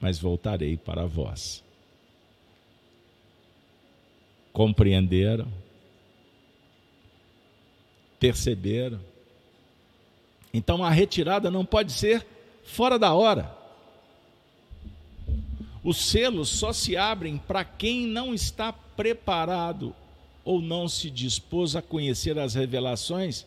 [0.00, 1.66] mas voltarei para vós
[4.56, 5.46] compreenderam,
[8.18, 8.98] perceberam.
[10.50, 12.26] Então a retirada não pode ser
[12.64, 13.54] fora da hora.
[15.84, 19.94] Os selos só se abrem para quem não está preparado
[20.42, 23.44] ou não se dispôs a conhecer as revelações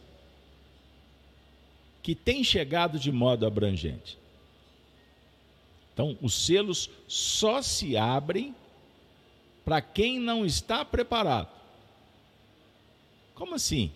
[2.04, 4.16] que têm chegado de modo abrangente.
[6.00, 8.56] Então, os selos só se abrem
[9.66, 11.50] para quem não está preparado.
[13.36, 13.92] Como assim?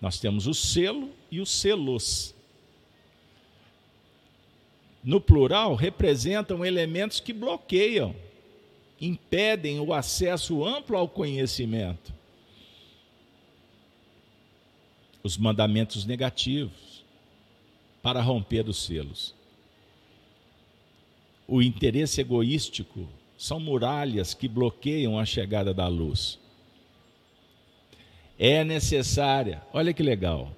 [0.00, 2.34] Nós temos o selo e os selos.
[5.04, 8.16] No plural, representam elementos que bloqueiam,
[8.98, 12.14] impedem o acesso amplo ao conhecimento.
[15.22, 16.95] Os mandamentos negativos
[18.06, 19.34] para romper os selos
[21.46, 26.38] o interesse egoístico são muralhas que bloqueiam a chegada da luz.
[28.38, 30.52] É necessária, olha que legal,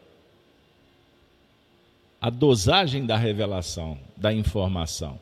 [2.20, 5.20] a dosagem da revelação, da informação,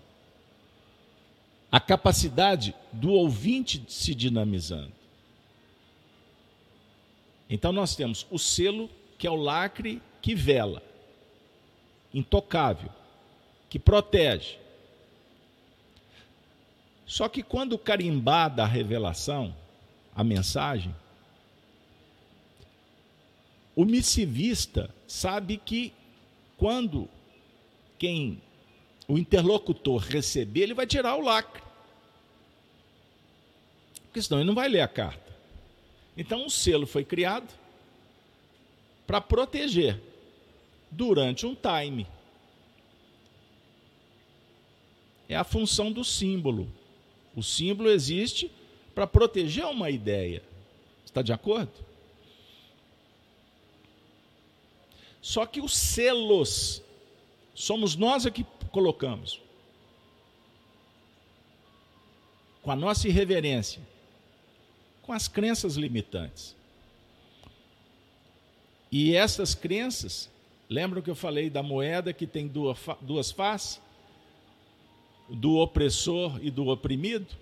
[1.70, 4.92] a capacidade do ouvinte se dinamizando.
[7.50, 10.82] Então nós temos o selo, que é o lacre que vela,
[12.16, 12.90] intocável,
[13.68, 14.58] que protege,
[17.06, 19.54] só que quando carimbada a revelação,
[20.14, 20.94] a mensagem,
[23.76, 25.92] o missivista sabe que
[26.56, 27.08] quando
[27.98, 28.42] quem
[29.06, 31.62] o interlocutor receber, ele vai tirar o lacre.
[34.06, 35.36] Porque senão ele não vai ler a carta.
[36.16, 37.52] Então o selo foi criado
[39.06, 40.00] para proteger
[40.90, 42.06] durante um time.
[45.28, 46.70] É a função do símbolo.
[47.34, 48.50] O símbolo existe
[48.94, 50.42] para proteger uma ideia.
[51.04, 51.72] Está de acordo?
[55.20, 56.80] Só que os selos
[57.54, 59.40] somos nós que colocamos.
[62.62, 63.82] Com a nossa irreverência,
[65.02, 66.54] com as crenças limitantes.
[68.90, 70.30] E essas crenças,
[70.68, 73.80] lembram que eu falei da moeda que tem duas, duas faces?
[75.28, 77.34] Do opressor e do oprimido?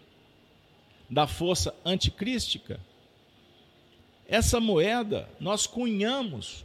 [1.09, 2.81] Da força anticrística?
[4.27, 6.65] Essa moeda nós cunhamos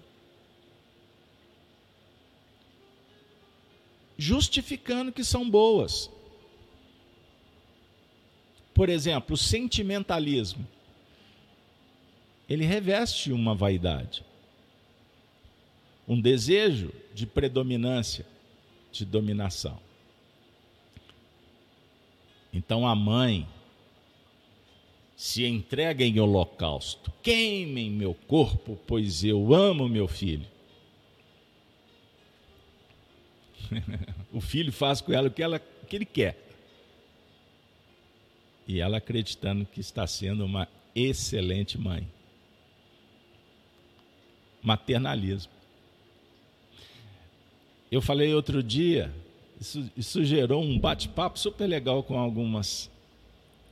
[4.20, 6.12] justificando que são boas.
[8.74, 10.68] Por exemplo, o sentimentalismo.
[12.48, 14.26] Ele reveste uma vaidade,
[16.10, 18.26] um desejo de predominância,
[18.92, 19.80] de dominação.
[22.52, 23.48] Então a mãe
[25.16, 30.48] se entrega em holocausto, queimem meu corpo, pois eu amo meu filho.
[34.34, 36.50] o filho faz com ela o que, ela, o que ele quer
[38.70, 42.08] e ela acreditando que está sendo uma excelente mãe.
[44.62, 45.59] Maternalismo.
[47.92, 49.12] Eu falei outro dia,
[49.60, 52.90] isso, isso gerou um bate-papo super legal com algumas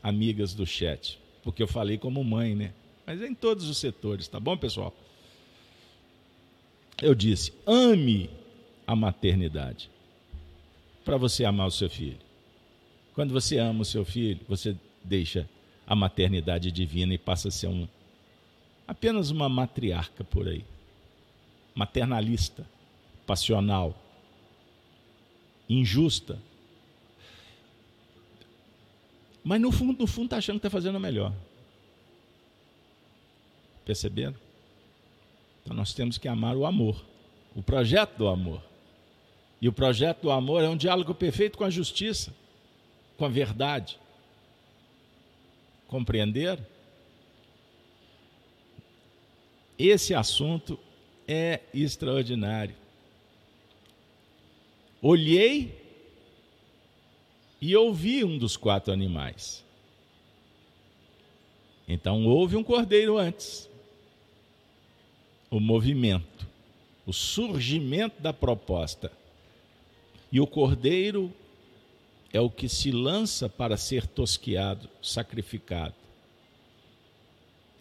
[0.02, 2.74] amigas do chat, porque eu falei como mãe, né?
[3.06, 4.94] Mas é em todos os setores, tá bom, pessoal?
[7.02, 8.30] Eu disse: ame
[8.86, 9.90] a maternidade
[11.06, 12.18] para você amar o seu filho.
[13.14, 15.48] Quando você ama o seu filho, você deixa
[15.86, 17.88] a maternidade divina e passa a ser um,
[18.88, 20.66] apenas uma matriarca por aí.
[21.74, 22.68] Maternalista,
[23.26, 23.96] passional,
[25.70, 26.40] injusta.
[29.44, 31.34] Mas no fundo, no fundo, está achando que está fazendo melhor.
[33.86, 34.36] Perceberam?
[35.64, 37.06] Então nós temos que amar o amor,
[37.56, 38.62] o projeto do amor.
[39.62, 42.34] E o projeto do amor é um diálogo perfeito com a justiça,
[43.18, 43.98] com a verdade.
[45.88, 46.60] Compreender?
[49.80, 50.80] Esse assunto
[51.28, 52.76] é extraordinário.
[55.02, 55.78] Olhei
[57.62, 59.64] e ouvi um dos quatro animais.
[61.88, 63.70] Então houve um cordeiro antes.
[65.50, 66.46] O movimento,
[67.06, 69.12] o surgimento da proposta.
[70.32, 71.34] E o cordeiro
[72.34, 75.96] é o que se lança para ser tosquiado, sacrificado.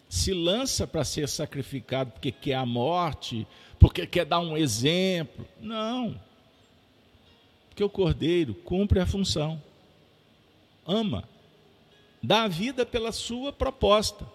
[0.07, 3.45] Se lança para ser sacrificado porque quer a morte,
[3.77, 5.45] porque quer dar um exemplo.
[5.59, 6.17] Não.
[7.77, 9.61] Porque o cordeiro cumpre a função.
[10.83, 11.29] Ama.
[12.23, 14.27] Dá a vida pela sua proposta.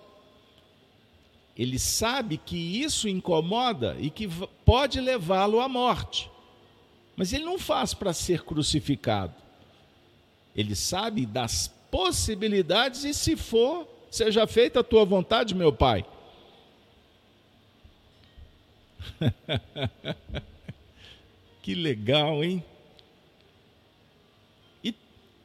[1.58, 4.28] Ele sabe que isso incomoda e que
[4.64, 6.30] pode levá-lo à morte.
[7.16, 9.34] Mas ele não faz para ser crucificado.
[10.54, 16.06] Ele sabe das possibilidades e se for, seja feita a tua vontade, meu Pai.
[21.60, 22.62] que legal, hein?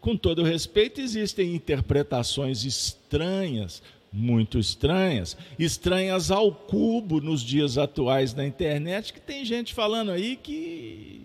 [0.07, 8.47] Com todo respeito, existem interpretações estranhas, muito estranhas, estranhas ao cubo nos dias atuais na
[8.47, 11.23] internet, que tem gente falando aí que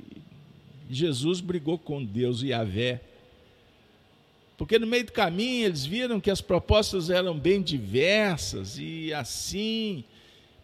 [0.91, 3.01] Jesus brigou com Deus e a Vé
[4.59, 10.03] porque no meio do caminho eles viram que as propostas eram bem diversas e assim.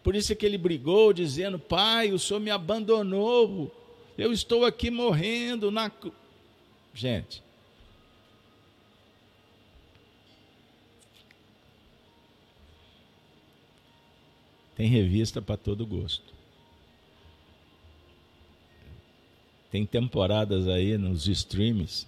[0.03, 3.73] Por isso é que ele brigou, dizendo: Pai, o Senhor me abandonou,
[4.17, 5.89] eu estou aqui morrendo na.
[6.93, 7.47] Gente.
[14.79, 16.33] Tem revista para todo gosto.
[19.69, 22.07] Tem temporadas aí nos streams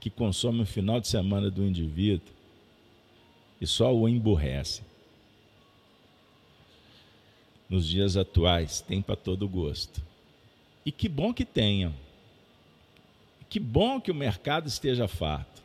[0.00, 2.32] que consome o final de semana do indivíduo
[3.60, 4.80] e só o emburrece.
[7.68, 10.02] Nos dias atuais, tem para todo gosto.
[10.86, 11.94] E que bom que tenham.
[13.50, 15.62] Que bom que o mercado esteja farto.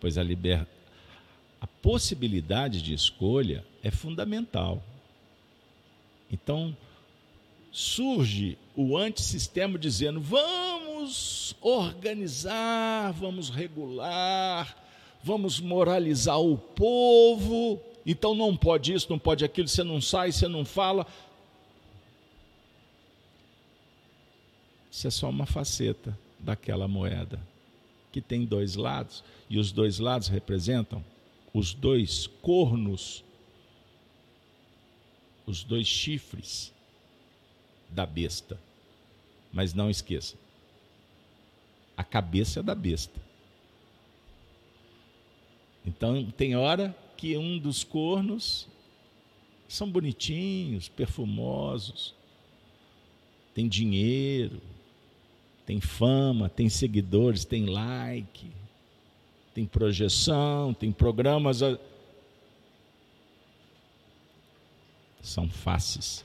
[0.00, 0.66] Pois a, liber...
[1.62, 4.82] a possibilidade de escolha é fundamental.
[6.28, 6.76] Então,
[7.70, 14.76] surge o antissistema dizendo: vamos organizar, vamos regular,
[15.22, 17.80] vamos moralizar o povo.
[18.04, 21.06] Então não pode isso, não pode aquilo, você não sai, você não fala.
[24.90, 27.38] Isso é só uma faceta daquela moeda,
[28.10, 31.11] que tem dois lados, e os dois lados representam
[31.52, 33.24] os dois cornos,
[35.46, 36.72] os dois chifres
[37.90, 38.58] da besta.
[39.52, 40.36] Mas não esqueça,
[41.96, 43.20] a cabeça é da besta.
[45.84, 48.66] Então tem hora que um dos cornos
[49.68, 52.14] são bonitinhos, perfumosos,
[53.54, 54.60] tem dinheiro,
[55.66, 58.50] tem fama, tem seguidores, tem like,
[59.54, 61.60] tem projeção, tem programas.
[65.20, 66.24] São faces.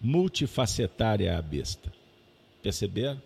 [0.00, 1.92] Multifacetária a besta.
[2.62, 3.20] Perceberam?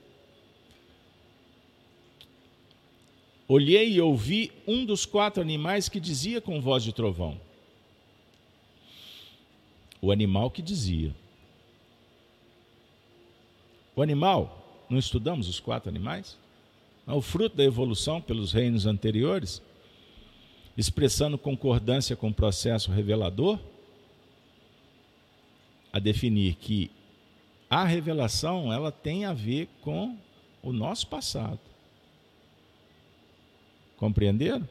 [3.46, 7.40] Olhei e ouvi um dos quatro animais que dizia com voz de trovão.
[10.00, 11.14] O animal que dizia.
[13.94, 16.38] O animal, não estudamos os quatro animais?
[17.10, 19.60] É o fruto da evolução pelos reinos anteriores,
[20.76, 23.58] expressando concordância com o processo revelador,
[25.92, 26.88] a definir que
[27.68, 30.16] a revelação ela tem a ver com
[30.62, 31.58] o nosso passado.
[33.96, 34.68] Compreenderam?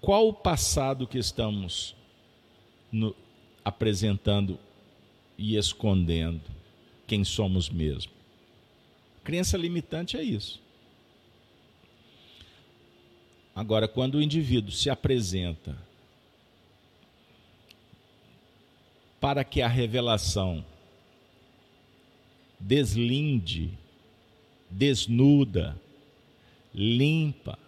[0.00, 1.94] Qual o passado que estamos
[2.90, 3.14] no,
[3.64, 4.58] apresentando
[5.38, 6.53] e escondendo
[7.06, 8.12] quem somos mesmo?
[9.22, 10.60] Crença limitante é isso.
[13.54, 15.76] Agora, quando o indivíduo se apresenta
[19.20, 20.64] para que a revelação
[22.58, 23.70] deslinde
[24.74, 25.80] desnuda,
[26.74, 27.58] limpa,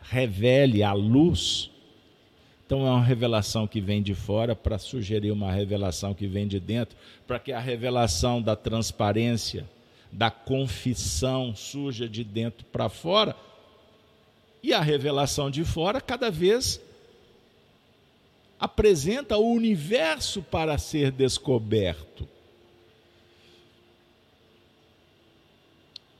[0.00, 1.70] revele a luz.
[2.68, 6.60] Então é uma revelação que vem de fora para sugerir uma revelação que vem de
[6.60, 9.66] dentro, para que a revelação da transparência,
[10.12, 13.34] da confissão surja de dentro para fora.
[14.62, 16.78] E a revelação de fora cada vez
[18.60, 22.28] apresenta o universo para ser descoberto.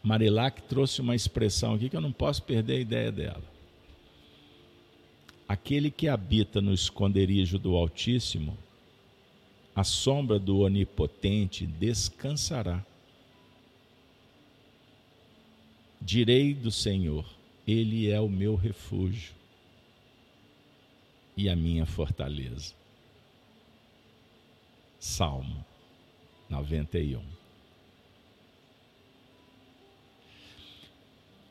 [0.03, 3.58] Marilac trouxe uma expressão aqui que eu não posso perder a ideia dela.
[5.49, 8.57] Aquele que habita no esconderijo do Altíssimo,
[9.75, 12.85] a sombra do Onipotente descansará.
[16.01, 17.25] Direi do Senhor,
[17.67, 19.35] Ele é o meu refúgio
[21.35, 22.75] e a minha fortaleza.
[25.01, 25.65] Salmo
[26.51, 27.39] 91.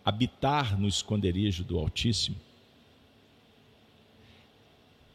[0.08, 2.47] habitar no esconderijo do Altíssimo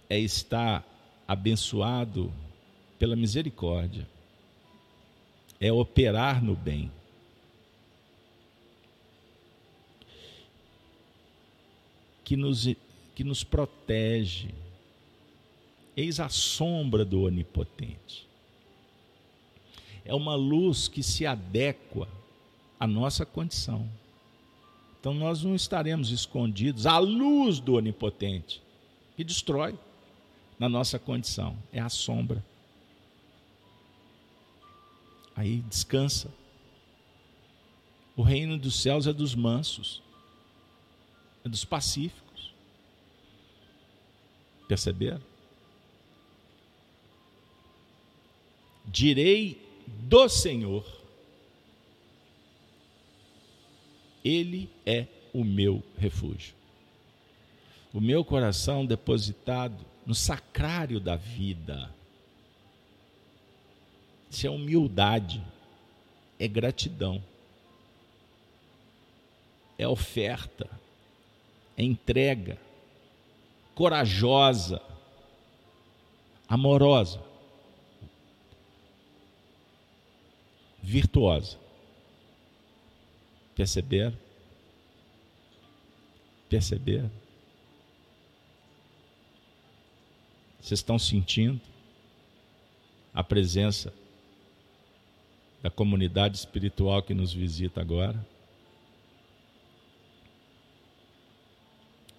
[0.08, 0.84] é estar
[1.26, 2.32] abençoado
[2.98, 4.06] pela misericórdia,
[5.60, 6.90] é operar no bem.
[12.24, 12.68] Que nos,
[13.14, 14.50] que nos protege.
[15.96, 18.26] Eis a sombra do Onipotente.
[20.04, 22.08] É uma luz que se adequa
[22.78, 23.88] à nossa condição.
[25.00, 28.62] Então nós não estaremos escondidos à luz do Onipotente,
[29.16, 29.76] que destrói
[30.58, 31.56] na nossa condição.
[31.72, 32.44] É a sombra.
[35.34, 36.30] Aí descansa.
[38.16, 40.02] O reino dos céus é dos mansos,
[41.44, 42.52] é dos pacíficos.
[44.68, 45.22] Perceberam?
[48.84, 50.84] Direi do Senhor
[54.24, 56.54] Ele é o meu refúgio.
[57.92, 61.92] O meu coração depositado no sacrário da vida.
[64.30, 65.42] Isso é humildade,
[66.38, 67.22] é gratidão,
[69.78, 70.68] é oferta,
[71.76, 72.58] é entrega,
[73.74, 74.82] corajosa,
[76.48, 77.22] amorosa,
[80.82, 81.58] virtuosa.
[83.54, 84.18] Perceberam?
[86.48, 87.21] Perceberam?
[90.62, 91.60] Vocês estão sentindo
[93.12, 93.92] a presença
[95.60, 98.24] da comunidade espiritual que nos visita agora?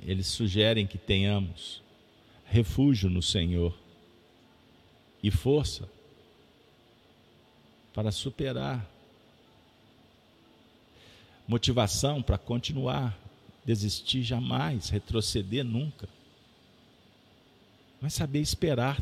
[0.02, 1.82] Eles sugerem que tenhamos
[2.46, 3.74] refúgio no Senhor
[5.24, 5.90] e força
[7.94, 8.86] para superar
[11.48, 13.18] motivação para continuar,
[13.66, 16.10] desistir jamais, retroceder nunca.
[18.04, 19.02] Mas saber esperar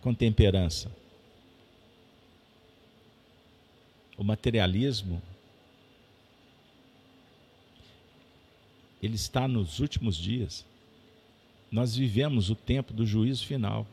[0.00, 0.90] com temperança.
[4.16, 5.20] O materialismo
[9.02, 10.64] ele está nos últimos dias.
[11.70, 13.86] Nós vivemos o tempo do juízo final.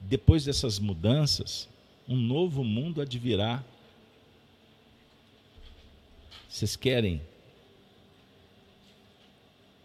[0.00, 1.68] Depois dessas mudanças,
[2.08, 3.64] um novo mundo advirá.
[6.48, 7.20] Vocês querem?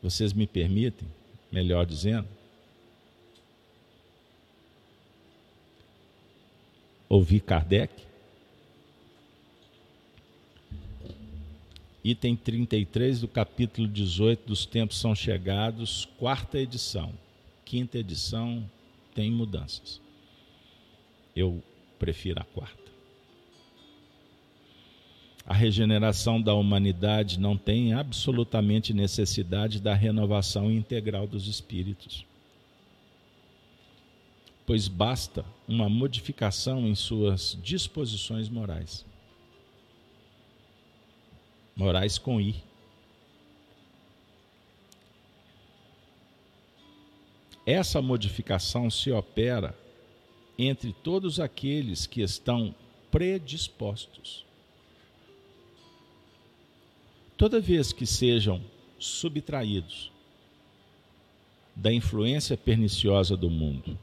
[0.02, 1.08] Vocês me permitem,
[1.52, 2.28] melhor dizendo,
[7.10, 8.08] ouvir Kardec?
[12.04, 17.14] Item 33 do capítulo 18 dos Tempos São Chegados, quarta edição.
[17.66, 18.64] Quinta edição
[19.14, 20.00] tem mudanças.
[21.36, 21.62] Eu
[22.00, 22.87] prefiro a quarta.
[25.48, 32.26] A regeneração da humanidade não tem absolutamente necessidade da renovação integral dos espíritos,
[34.66, 39.06] pois basta uma modificação em suas disposições morais.
[41.74, 42.54] Morais com I.
[47.66, 49.74] Essa modificação se opera
[50.60, 52.76] entre todos aqueles que estão
[53.10, 54.47] predispostos
[57.38, 58.64] Toda vez que sejam
[58.98, 60.12] subtraídos
[61.76, 63.98] da influência perniciosa do mundo,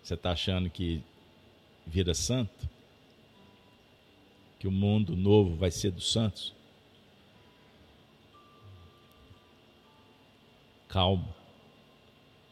[0.00, 1.02] você está achando que
[1.84, 2.68] vira santo?
[4.60, 6.54] Que o mundo novo vai ser dos santos?
[10.88, 11.34] Calma.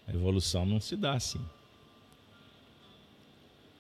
[0.09, 1.41] A evolução não se dá assim.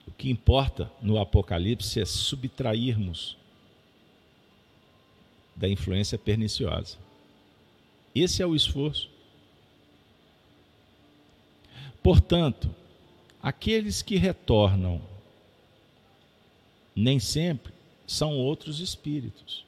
[0.07, 3.37] O que importa no Apocalipse é subtrairmos
[5.55, 6.99] da influência perniciosa.
[8.15, 9.09] Esse é o esforço.
[12.03, 12.75] Portanto,
[13.43, 15.01] aqueles que retornam
[16.95, 17.73] nem sempre
[18.07, 19.65] são outros espíritos,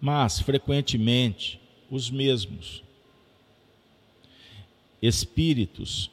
[0.00, 2.82] mas frequentemente os mesmos
[5.02, 6.10] espíritos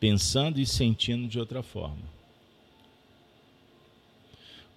[0.00, 2.10] pensando e sentindo de outra forma.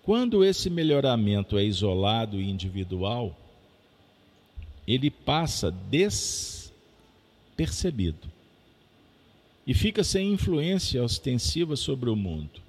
[0.03, 3.33] Quando esse melhoramento é isolado e individual,
[4.85, 8.29] ele passa despercebido
[9.65, 12.61] e fica sem influência ostensiva sobre o mundo.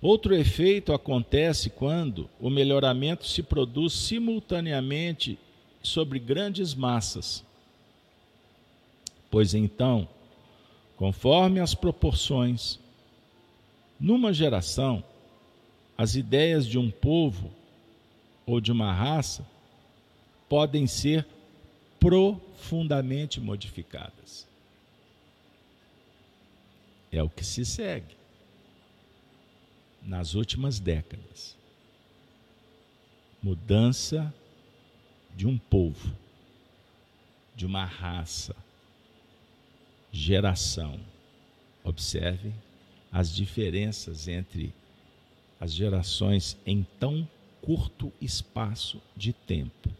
[0.00, 5.38] Outro efeito acontece quando o melhoramento se produz simultaneamente
[5.82, 7.44] sobre grandes massas
[9.30, 10.08] Pois então,
[10.96, 12.78] conforme as proporções,
[13.98, 15.04] numa geração,
[15.96, 17.52] as ideias de um povo
[18.44, 19.46] ou de uma raça
[20.48, 21.26] podem ser
[22.00, 24.48] profundamente modificadas.
[27.12, 28.16] É o que se segue
[30.02, 31.56] nas últimas décadas.
[33.42, 34.34] Mudança
[35.36, 36.12] de um povo,
[37.54, 38.56] de uma raça
[40.12, 40.98] geração.
[41.82, 42.52] Observe
[43.10, 44.72] as diferenças entre
[45.58, 47.28] as gerações em tão
[47.60, 49.90] curto espaço de tempo.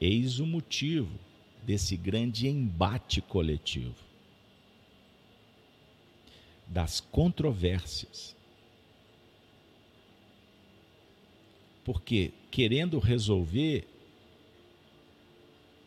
[0.00, 1.18] Eis o motivo
[1.62, 4.04] desse grande embate coletivo,
[6.66, 8.36] das controvérsias.
[11.84, 13.86] Porque, querendo resolver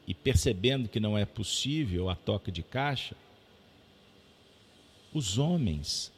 [0.09, 3.15] e percebendo que não é possível a toca de caixa,
[5.13, 6.11] os homens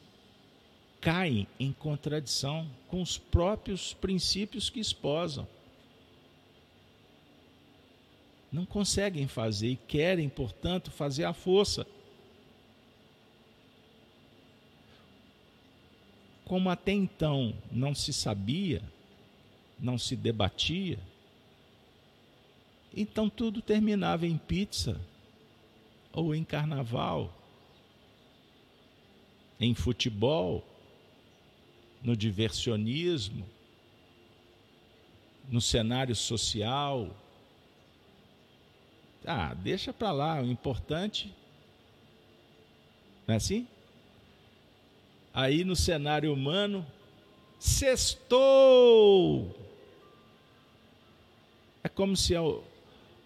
[0.98, 5.46] caem em contradição com os próprios princípios que esposam.
[8.50, 11.86] Não conseguem fazer e querem, portanto, fazer a força.
[16.46, 18.82] Como até então não se sabia,
[19.78, 20.98] não se debatia,
[22.94, 25.00] então tudo terminava em pizza,
[26.12, 27.32] ou em carnaval,
[29.58, 30.64] em futebol,
[32.02, 33.46] no diversionismo,
[35.48, 37.16] no cenário social.
[39.24, 41.32] Ah, deixa para lá, o importante.
[43.26, 43.66] Não é assim?
[45.32, 46.84] Aí no cenário humano,
[47.58, 49.56] sextou!
[51.84, 52.34] É como se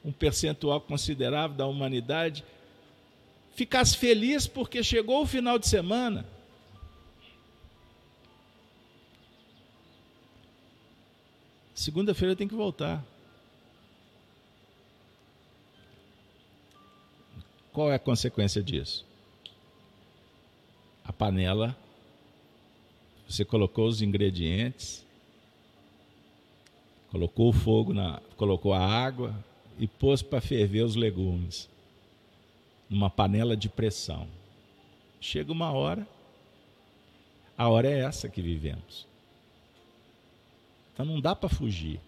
[0.06, 2.44] um percentual considerável da humanidade
[3.56, 6.24] ficasse feliz porque chegou o final de semana.
[11.74, 13.04] Segunda-feira tem que voltar.
[17.72, 19.04] Qual é a consequência disso?
[21.04, 21.76] A panela,
[23.28, 25.04] você colocou os ingredientes,
[27.10, 29.34] colocou o fogo na, colocou a água,
[29.78, 31.68] e pôs para ferver os legumes
[32.88, 34.28] numa panela de pressão.
[35.20, 36.06] chega uma hora,
[37.58, 39.06] a hora é essa que vivemos.
[40.92, 42.00] Então não dá para fugir.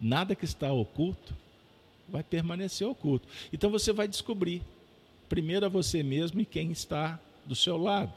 [0.00, 1.34] Nada que está oculto
[2.08, 3.26] vai permanecer oculto.
[3.52, 4.62] Então você vai descobrir,
[5.28, 8.12] primeiro a você mesmo e quem está do seu lado.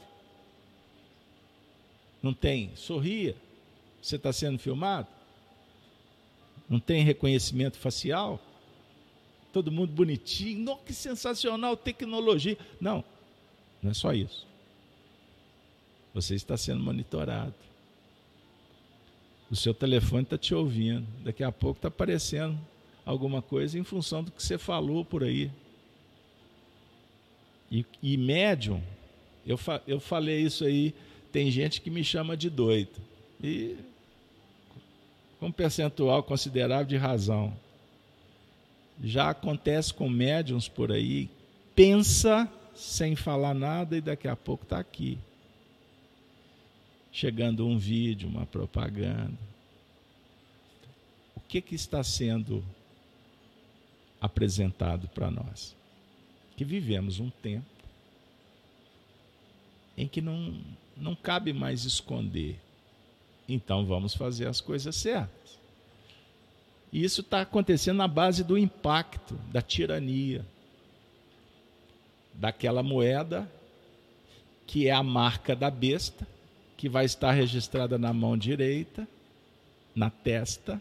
[2.22, 2.74] Não tem?
[2.76, 3.34] Sorria.
[4.00, 5.08] Você está sendo filmado?
[6.70, 8.40] Não tem reconhecimento facial?
[9.52, 10.60] Todo mundo bonitinho.
[10.60, 12.56] Nossa, que sensacional tecnologia.
[12.80, 13.04] Não,
[13.82, 14.46] não é só isso.
[16.14, 17.54] Você está sendo monitorado.
[19.50, 21.04] O seu telefone está te ouvindo.
[21.24, 22.56] Daqui a pouco está aparecendo
[23.04, 25.50] alguma coisa em função do que você falou por aí.
[27.68, 28.80] E, e médium,
[29.44, 30.94] eu, fa, eu falei isso aí,
[31.32, 33.00] tem gente que me chama de doido.
[33.42, 33.76] E
[35.40, 37.56] com um percentual considerável de razão.
[39.02, 41.30] Já acontece com médiums por aí,
[41.74, 45.18] pensa sem falar nada e daqui a pouco está aqui.
[47.10, 49.38] Chegando um vídeo, uma propaganda.
[51.34, 52.62] O que, que está sendo
[54.20, 55.74] apresentado para nós?
[56.56, 57.64] Que vivemos um tempo
[59.96, 60.60] em que não,
[60.96, 62.60] não cabe mais esconder.
[63.52, 65.58] Então vamos fazer as coisas certas.
[66.92, 70.44] E isso está acontecendo na base do impacto da tirania,
[72.34, 73.50] daquela moeda
[74.70, 76.24] que é a marca da besta,
[76.76, 79.06] que vai estar registrada na mão direita,
[79.92, 80.80] na testa.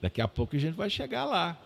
[0.00, 1.56] Daqui a pouco a gente vai chegar lá.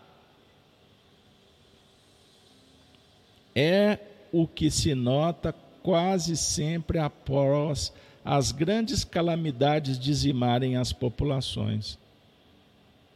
[3.55, 3.97] É
[4.31, 5.51] o que se nota
[5.81, 7.91] quase sempre após
[8.29, 11.97] as grandes calamidades dizimarem as populações.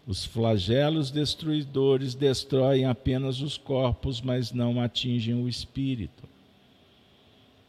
[0.08, 6.24] Os flagelos destruidores destroem apenas os corpos, mas não atingem o espírito.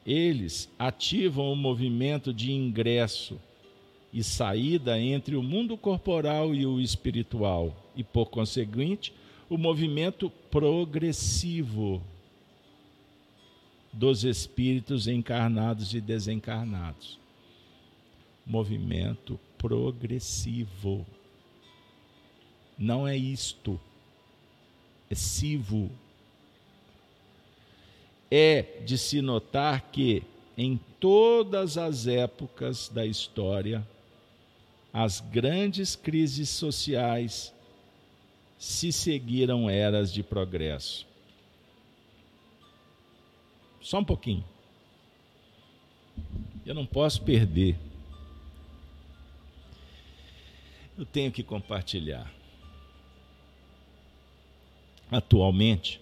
[0.06, 3.40] Eles ativam o movimento de ingresso
[4.12, 9.12] e saída entre o mundo corporal e o espiritual, e, por conseguinte,
[9.50, 12.00] o movimento progressivo
[13.92, 17.20] dos espíritos encarnados e desencarnados.
[18.44, 21.06] Movimento progressivo.
[22.76, 23.80] Não é isto.
[25.10, 25.90] É civo.
[28.30, 30.22] É de se notar que
[30.56, 33.86] em todas as épocas da história,
[34.92, 37.52] as grandes crises sociais
[38.58, 41.06] se seguiram eras de progresso.
[43.80, 44.44] Só um pouquinho.
[46.64, 47.76] Eu não posso perder.
[50.96, 52.30] Eu tenho que compartilhar.
[55.10, 56.00] Atualmente,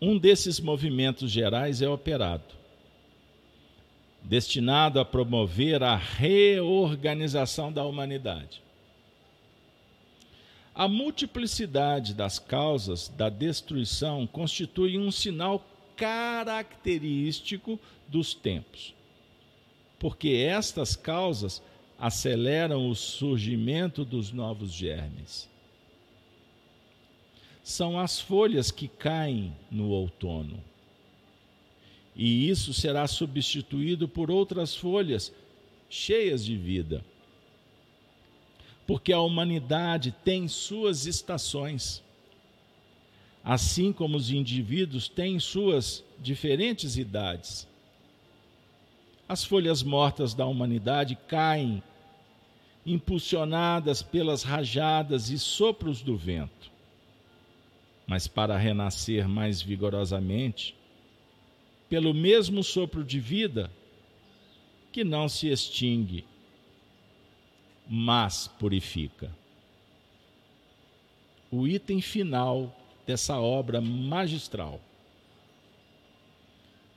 [0.00, 2.54] um desses movimentos gerais é operado,
[4.22, 8.62] destinado a promover a reorganização da humanidade.
[10.74, 15.64] A multiplicidade das causas da destruição constitui um sinal
[15.96, 17.78] característico
[18.08, 18.94] dos tempos,
[19.98, 21.62] porque estas causas
[22.00, 25.48] aceleram o surgimento dos novos germes.
[27.62, 30.62] São as folhas que caem no outono.
[32.16, 35.32] E isso será substituído por outras folhas
[35.88, 37.04] cheias de vida.
[38.86, 42.02] Porque a humanidade tem suas estações
[43.44, 47.66] assim como os indivíduos têm suas diferentes idades.
[49.28, 51.82] As folhas mortas da humanidade caem,
[52.92, 56.70] impulsionadas pelas rajadas e sopros do vento.
[58.06, 60.74] Mas para renascer mais vigorosamente,
[61.88, 63.70] pelo mesmo sopro de vida,
[64.92, 66.24] que não se extingue,
[67.88, 69.34] mas purifica.
[71.50, 72.76] O item final
[73.06, 74.80] dessa obra magistral.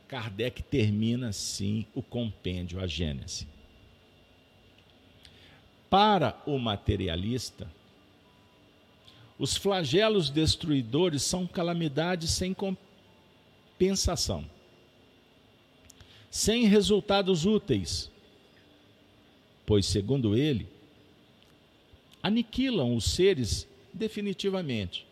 [0.08, 3.48] Kardec termina sim o compêndio, a Gênese.
[5.94, 7.72] Para o materialista,
[9.38, 14.44] os flagelos destruidores são calamidades sem compensação,
[16.32, 18.10] sem resultados úteis,
[19.68, 20.68] pois, segundo ele,
[22.24, 25.06] aniquilam os seres definitivamente.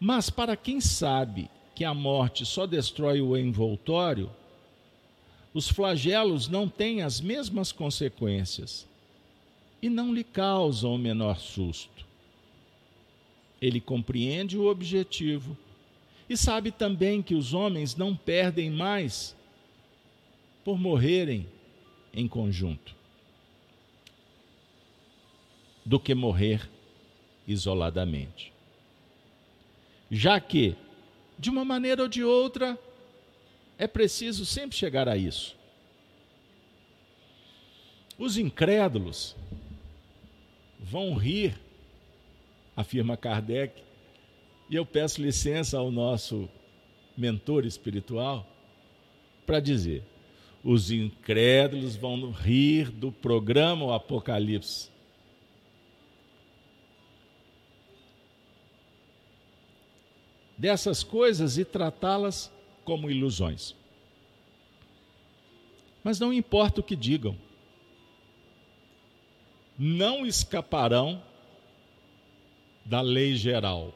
[0.00, 4.30] Mas para quem sabe que a morte só destrói o envoltório,
[5.56, 8.86] os flagelos não têm as mesmas consequências
[9.80, 12.04] e não lhe causam o menor susto.
[13.58, 15.56] Ele compreende o objetivo
[16.28, 19.34] E sabe também que os homens não perdem mais
[20.62, 21.46] por morrerem
[22.12, 22.94] em conjunto
[25.84, 26.68] do que morrer
[27.46, 28.52] isoladamente.
[30.10, 30.76] Já que,
[31.38, 32.76] de uma maneira ou de outra,
[33.78, 35.56] é preciso sempre chegar a isso.
[38.18, 39.36] Os incrédulos
[40.80, 41.58] vão rir,
[42.74, 43.82] afirma Kardec,
[44.70, 46.48] e eu peço licença ao nosso
[47.16, 48.46] mentor espiritual
[49.44, 50.02] para dizer:
[50.64, 54.90] os incrédulos vão rir do programa O Apocalipse.
[60.56, 62.50] Dessas coisas e tratá-las
[62.86, 63.74] como ilusões.
[66.02, 67.36] Mas não importa o que digam,
[69.78, 71.22] não escaparão
[72.82, 73.92] da lei geral.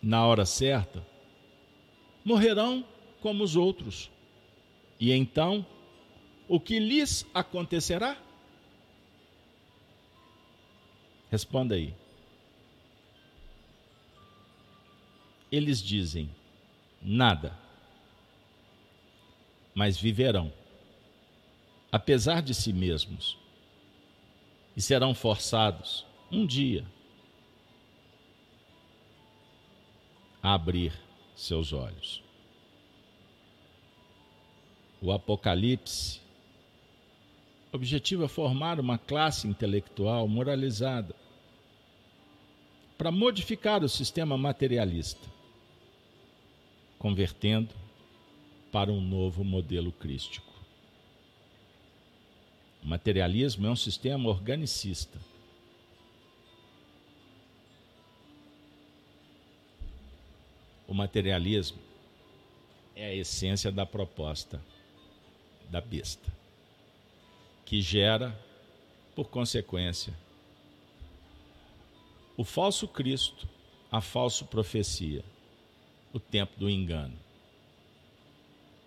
[0.00, 1.04] Na hora certa,
[2.24, 2.86] morrerão
[3.20, 4.08] como os outros
[5.00, 5.64] e então,
[6.48, 8.16] o que lhes acontecerá?
[11.30, 11.94] Responda aí.
[15.52, 16.28] Eles dizem:
[17.00, 17.56] nada.
[19.74, 20.52] Mas viverão,
[21.90, 23.38] apesar de si mesmos,
[24.76, 26.84] e serão forçados, um dia,
[30.42, 30.92] a abrir
[31.34, 32.22] seus olhos
[35.00, 36.20] o Apocalipse,
[37.72, 41.14] objetiva é formar uma classe intelectual moralizada
[42.96, 45.28] para modificar o sistema materialista,
[46.98, 47.74] convertendo
[48.72, 50.52] para um novo modelo crístico.
[52.82, 55.18] O materialismo é um sistema organicista.
[60.86, 61.78] O materialismo
[62.96, 64.60] é a essência da proposta
[65.70, 66.32] da besta,
[67.64, 68.36] que gera,
[69.14, 70.14] por consequência,
[72.36, 73.46] o falso Cristo,
[73.90, 75.22] a falsa profecia,
[76.12, 77.14] o tempo do engano.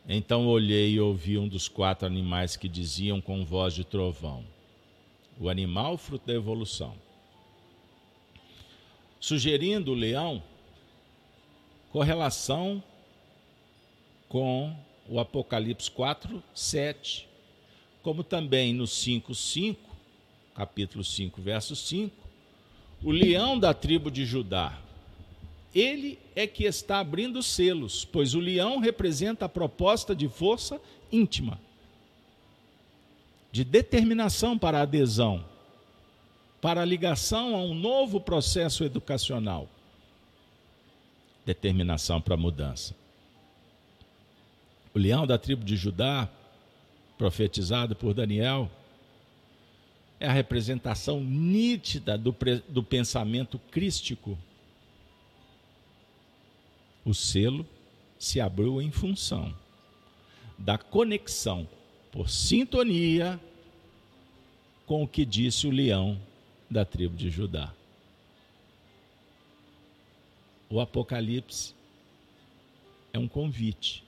[0.07, 4.43] Então olhei e ouvi um dos quatro animais que diziam com voz de trovão:
[5.39, 6.95] o animal fruto da evolução.
[9.19, 10.41] Sugerindo o leão
[11.91, 12.81] correlação
[14.29, 14.73] com
[15.09, 17.27] o Apocalipse 4, 7,
[18.01, 19.97] como também no 5, 5,
[20.55, 22.15] capítulo 5, verso 5,
[23.03, 24.79] o leão da tribo de Judá.
[25.73, 30.81] Ele é que está abrindo os selos, pois o leão representa a proposta de força
[31.11, 31.59] íntima,
[33.51, 35.45] de determinação para adesão,
[36.61, 39.69] para ligação a um novo processo educacional,
[41.45, 42.95] determinação para mudança.
[44.93, 46.29] O leão da tribo de Judá,
[47.17, 48.69] profetizado por Daniel,
[50.19, 52.35] é a representação nítida do,
[52.67, 54.37] do pensamento crístico.
[57.03, 57.65] O selo
[58.17, 59.55] se abriu em função
[60.57, 61.67] da conexão
[62.11, 63.39] por sintonia
[64.85, 66.19] com o que disse o leão
[66.69, 67.73] da tribo de Judá.
[70.69, 71.73] O Apocalipse
[73.11, 74.03] é um convite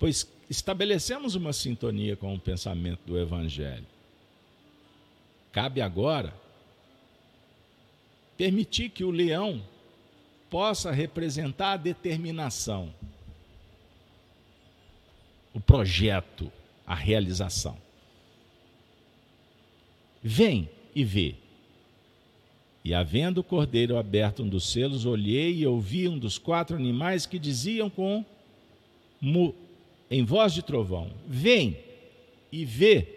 [0.00, 3.86] pois estabelecemos uma sintonia com o pensamento do Evangelho.
[5.52, 6.34] Cabe agora
[8.36, 9.62] permitir que o leão
[10.50, 12.92] possa representar a determinação,
[15.54, 16.50] o projeto,
[16.86, 17.76] a realização.
[20.22, 21.36] Vem e vê.
[22.84, 27.26] E havendo o cordeiro aberto um dos selos, olhei e ouvi um dos quatro animais
[27.26, 28.24] que diziam com
[30.10, 31.78] em voz de trovão: Vem
[32.50, 33.16] e vê.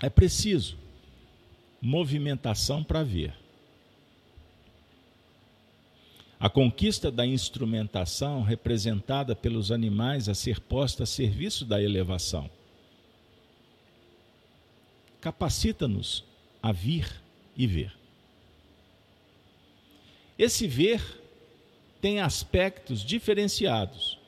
[0.00, 0.83] É preciso
[1.84, 3.34] movimentação para ver.
[6.40, 12.50] A conquista da instrumentação representada pelos animais a ser posta a serviço da elevação
[15.24, 16.22] capacita-nos
[16.62, 17.10] a vir
[17.56, 17.96] e ver.
[20.38, 21.00] Esse ver
[21.98, 24.18] tem aspectos diferenciados.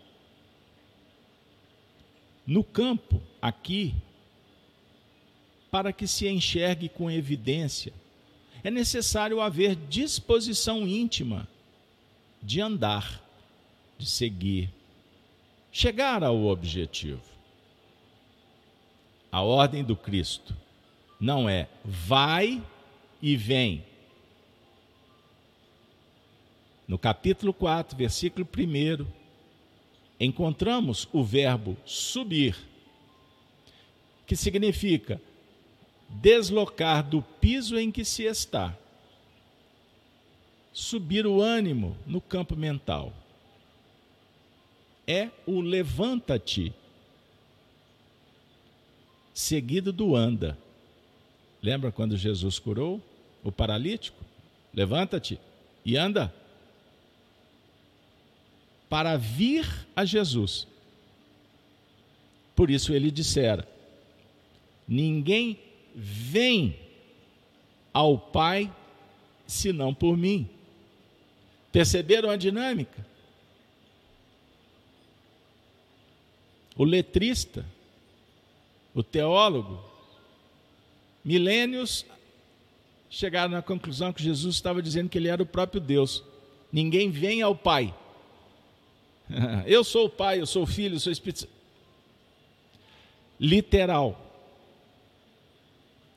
[2.47, 3.95] No campo, aqui,
[5.77, 7.93] para que se enxergue com evidência,
[8.65, 11.47] é necessário haver disposição íntima
[12.43, 13.23] de andar,
[13.99, 14.71] de seguir,
[15.71, 17.21] chegar ao objetivo.
[19.31, 20.57] A ordem do Cristo
[21.21, 22.65] não é vai
[23.21, 23.85] e vem.
[26.89, 29.07] No capítulo 4, versículo 1,
[30.19, 32.57] encontramos o verbo subir,
[34.27, 35.21] que significa
[36.09, 38.77] deslocar do piso em que se está,
[40.73, 43.13] subir o ânimo no campo mental.
[45.07, 46.73] É o levanta-te,
[49.33, 50.59] seguido do anda.
[51.63, 53.01] Lembra quando Jesus curou
[53.43, 54.25] o paralítico?
[54.75, 55.39] Levanta-te
[55.85, 56.35] e anda
[58.89, 60.67] para vir a Jesus.
[62.55, 63.69] Por isso ele dissera:
[64.87, 65.59] Ninguém
[65.97, 66.79] vem
[67.93, 68.71] ao Pai
[69.47, 70.49] senão por mim.
[71.73, 73.05] Perceberam a dinâmica?
[76.77, 77.65] O letrista,
[78.95, 79.83] o teólogo,
[81.25, 82.05] milênios
[83.09, 86.23] chegaram na conclusão que Jesus estava dizendo que ele era o próprio Deus.
[86.71, 87.95] Ninguém vem ao Pai
[89.67, 91.49] Eu sou o Pai, eu sou o Filho, eu sou o Espírito
[93.39, 94.26] Literal.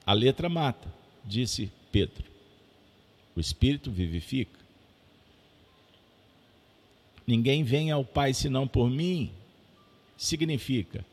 [0.10, 0.92] A letra mata,
[1.24, 2.24] disse Pedro.
[3.36, 4.60] O Espírito vivifica.
[7.28, 9.32] Ninguém vem ao Pai senão por mim.
[10.18, 11.06] Significa: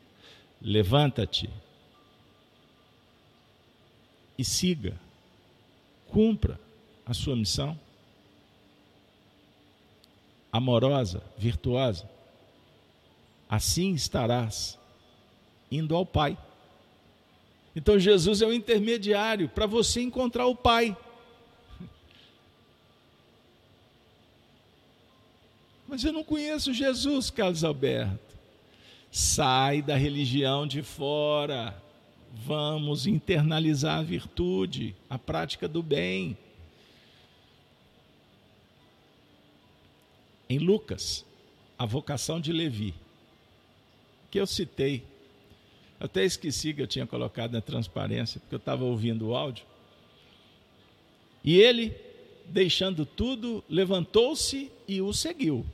[0.59, 1.47] levanta-te
[4.35, 4.99] e siga,
[6.07, 6.59] cumpra
[7.05, 7.79] a sua missão
[10.51, 12.09] amorosa, virtuosa,
[13.47, 14.75] assim estarás
[15.71, 16.35] indo ao Pai.
[17.77, 20.97] Então Jesus é o intermediário para você encontrar o Pai.
[25.87, 28.35] Mas eu não conheço Jesus, Carlos Alberto.
[29.11, 31.79] Sai da religião de fora.
[32.33, 36.35] Vamos internalizar a virtude, a prática do bem.
[40.49, 41.25] em Lucas,
[41.77, 42.93] a vocação de Levi,
[44.31, 45.03] que eu citei.
[45.99, 49.65] Até esqueci que eu tinha colocado na transparência, porque eu estava ouvindo o áudio.
[51.43, 51.95] E ele,
[52.45, 55.65] deixando tudo, levantou-se e o seguiu.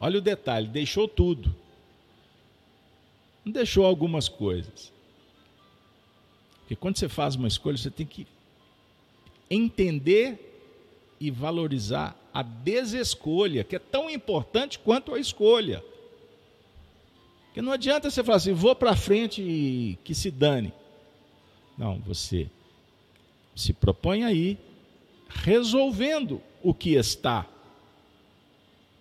[0.00, 1.54] Olha o detalhe: deixou tudo.
[3.44, 4.92] Não deixou algumas coisas.
[6.60, 8.26] Porque quando você faz uma escolha, você tem que
[9.50, 10.44] entender
[11.20, 15.82] e valorizar a desescolha, que é tão importante quanto a escolha.
[17.58, 20.72] Porque não adianta você falar assim, vou para frente e que se dane.
[21.76, 22.48] Não, você
[23.52, 24.56] se propõe aí
[25.28, 27.44] resolvendo o que está.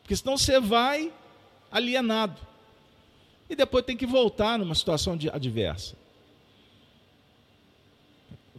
[0.01, 1.14] Porque senão você vai
[1.70, 2.41] alienado.
[3.47, 5.95] E depois tem que voltar numa situação adversa.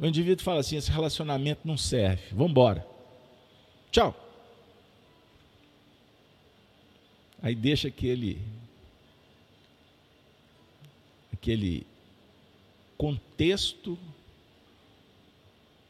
[0.00, 2.86] O indivíduo fala assim: esse relacionamento não serve, vamos embora.
[3.90, 4.14] Tchau.
[7.42, 8.40] Aí deixa aquele
[11.40, 11.86] aquele
[12.96, 13.98] contexto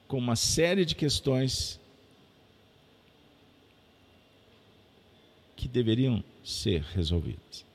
[0.07, 1.81] com uma série de questões
[5.57, 7.67] que deveriam ser resolvidas.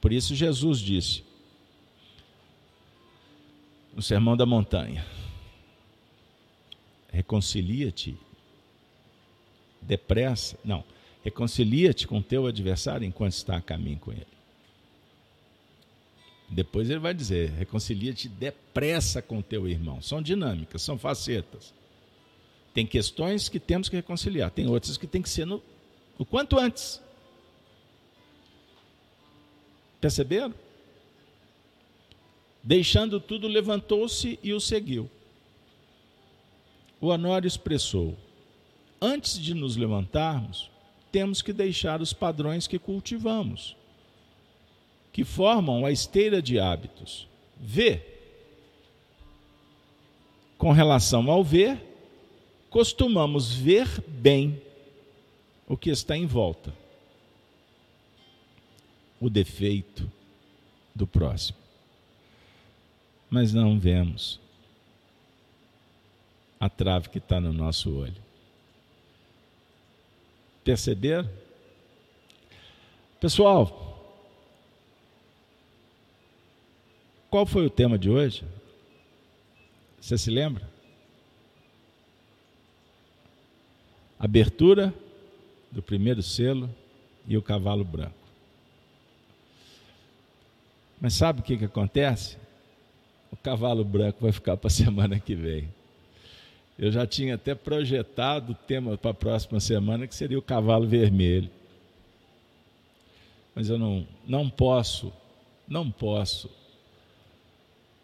[0.00, 1.24] Por isso Jesus disse
[3.94, 5.04] no Sermão da Montanha:
[7.08, 8.16] reconcilia-te
[9.80, 10.84] depressa, não,
[11.24, 14.31] reconcilia-te com teu adversário enquanto está a caminho com ele.
[16.52, 20.00] Depois ele vai dizer: reconcilia-te depressa com teu irmão.
[20.02, 21.74] São dinâmicas, são facetas.
[22.72, 25.62] Tem questões que temos que reconciliar, tem outras que tem que ser no,
[26.18, 27.00] o quanto antes.
[30.00, 30.54] Perceberam?
[32.62, 35.10] Deixando tudo, levantou-se e o seguiu
[37.02, 38.16] o Honório expressou:
[39.00, 40.70] Antes de nos levantarmos,
[41.10, 43.76] temos que deixar os padrões que cultivamos,
[45.12, 47.28] que formam a esteira de hábitos.
[47.60, 48.08] Ver.
[50.56, 51.78] Com relação ao ver,
[52.70, 54.60] costumamos ver bem
[55.68, 56.72] o que está em volta,
[59.20, 60.10] o defeito
[60.94, 61.58] do próximo.
[63.28, 64.40] Mas não vemos
[66.60, 68.22] a trave que está no nosso olho.
[70.62, 71.28] Perceberam?
[73.18, 73.91] Pessoal,
[77.32, 78.44] qual foi o tema de hoje?
[79.98, 80.70] Você se lembra?
[84.18, 84.92] Abertura
[85.70, 86.68] do primeiro selo
[87.26, 88.12] e o cavalo branco.
[91.00, 92.36] Mas sabe o que, que acontece?
[93.30, 95.72] o cavalo branco vai ficar para a semana que vem.
[96.78, 100.86] Eu já tinha até projetado o tema para a próxima semana, que seria o cavalo
[100.86, 101.48] vermelho.
[103.54, 105.10] Mas eu não, não posso,
[105.66, 106.61] não posso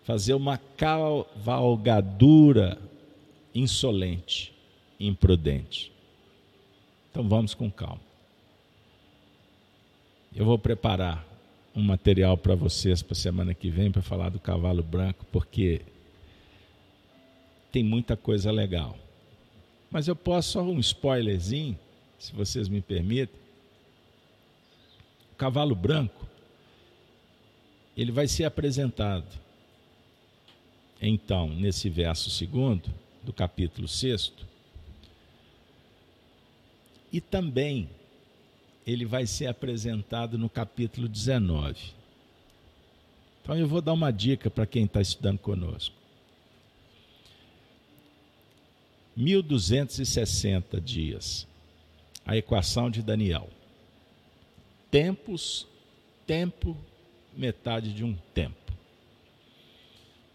[0.09, 2.79] fazer uma cavalgadura
[3.55, 4.55] insolente,
[4.99, 5.93] imprudente.
[7.11, 8.01] Então vamos com calma.
[10.35, 11.27] Eu vou preparar
[11.77, 15.83] um material para vocês para semana que vem para falar do cavalo branco, porque
[17.71, 18.97] tem muita coisa legal.
[19.91, 21.79] Mas eu posso só um spoilerzinho,
[22.19, 23.39] se vocês me permitem.
[25.35, 26.27] O cavalo branco,
[27.95, 29.47] ele vai ser apresentado,
[31.01, 32.93] então, nesse verso segundo
[33.23, 34.47] do capítulo sexto,
[37.13, 37.89] e também
[38.87, 41.99] ele vai ser apresentado no capítulo 19.
[43.43, 45.95] Então eu vou dar uma dica para quem está estudando conosco.
[49.17, 51.47] 1260 dias.
[52.25, 53.49] A equação de Daniel.
[54.91, 55.67] Tempos,
[56.27, 56.77] tempo,
[57.35, 58.68] metade de um tempo.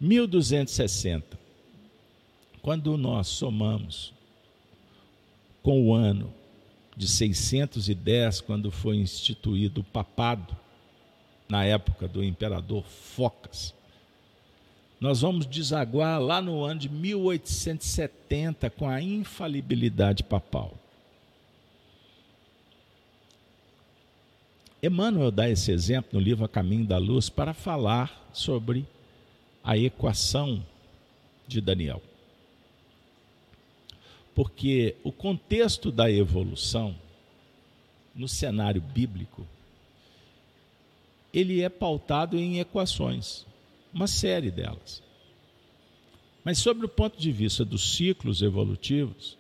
[0.03, 1.39] 1260.
[2.61, 4.13] Quando nós somamos
[5.61, 6.33] com o ano
[6.95, 10.55] de 610, quando foi instituído o papado,
[11.47, 13.73] na época do imperador Focas,
[14.99, 20.73] nós vamos desaguar lá no ano de 1870 com a infalibilidade papal.
[24.81, 28.85] Emmanuel dá esse exemplo no livro A Caminho da Luz para falar sobre
[29.63, 30.65] a equação
[31.47, 32.01] de Daniel.
[34.35, 36.95] Porque o contexto da evolução
[38.15, 39.47] no cenário bíblico
[41.33, 43.45] ele é pautado em equações
[43.93, 45.03] uma série delas.
[46.43, 49.37] Mas, sobre o ponto de vista dos ciclos evolutivos,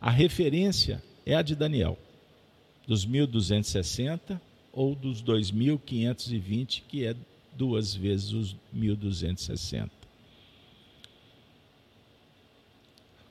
[0.00, 1.98] a referência é a de Daniel,
[2.86, 4.40] dos 1260
[4.72, 7.14] ou dos 2520, que é
[7.60, 9.90] duas vezes os 1260.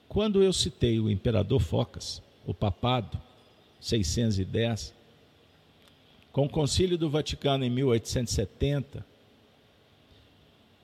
[0.08, 3.20] Quando eu citei o imperador Focas, o papado,
[3.82, 4.94] 610,
[6.32, 9.04] com o concílio do Vaticano em 1870,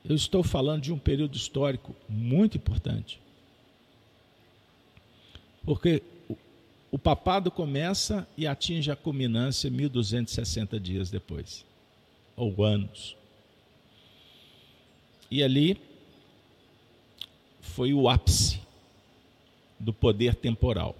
[0.03, 3.22] eu estou falando de um período histórico muito importante.
[5.63, 6.01] Porque
[6.91, 11.63] o papado começa e atinge a culminância 1260 dias depois,
[12.35, 13.15] ou anos.
[15.30, 15.80] E ali
[17.61, 18.61] foi o ápice
[19.80, 20.95] do poder temporal,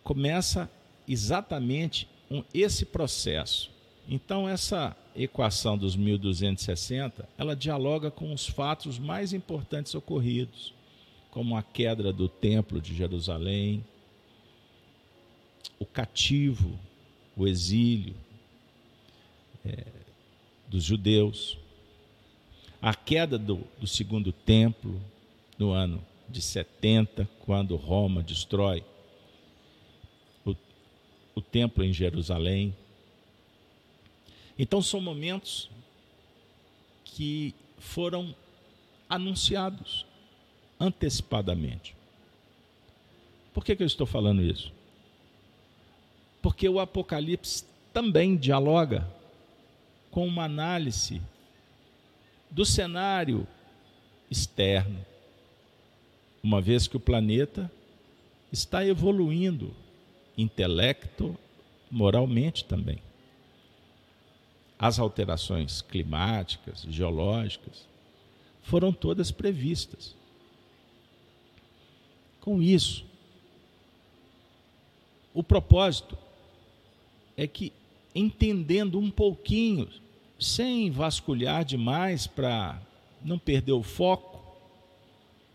[0.02, 0.70] começa
[1.06, 3.70] exatamente um, esse processo.
[4.09, 10.73] Então, essa equação dos 1260, ela dialoga com os fatos mais importantes ocorridos,
[11.31, 13.85] como a queda do Templo de Jerusalém,
[15.78, 16.78] o cativo,
[17.36, 18.15] o exílio
[19.65, 19.85] é,
[20.69, 21.59] dos judeus,
[22.81, 25.01] a queda do, do segundo templo,
[25.59, 28.85] no ano de 70, quando Roma destrói
[30.45, 30.55] o,
[31.35, 32.74] o templo em Jerusalém.
[34.59, 35.71] Então, são momentos
[37.05, 38.35] que foram
[39.09, 40.05] anunciados
[40.81, 41.95] antecipadamente.
[43.55, 44.73] Por que, que eu estou falando isso?
[46.43, 49.09] Porque o Apocalipse também dialoga
[50.11, 51.21] com uma análise
[52.51, 53.47] do cenário
[54.31, 55.05] externo,
[56.43, 57.71] uma vez que o planeta
[58.53, 59.75] está evoluindo
[60.37, 61.37] intelecto,
[61.91, 63.01] moralmente também.
[64.79, 67.87] As alterações climáticas, geológicas,
[68.63, 70.15] foram todas previstas.
[72.41, 73.05] Com isso,
[75.35, 76.17] o propósito
[77.37, 77.73] é que,
[78.15, 79.89] entendendo um pouquinho,
[80.39, 82.81] sem vasculhar demais para
[83.23, 84.39] não perder o foco,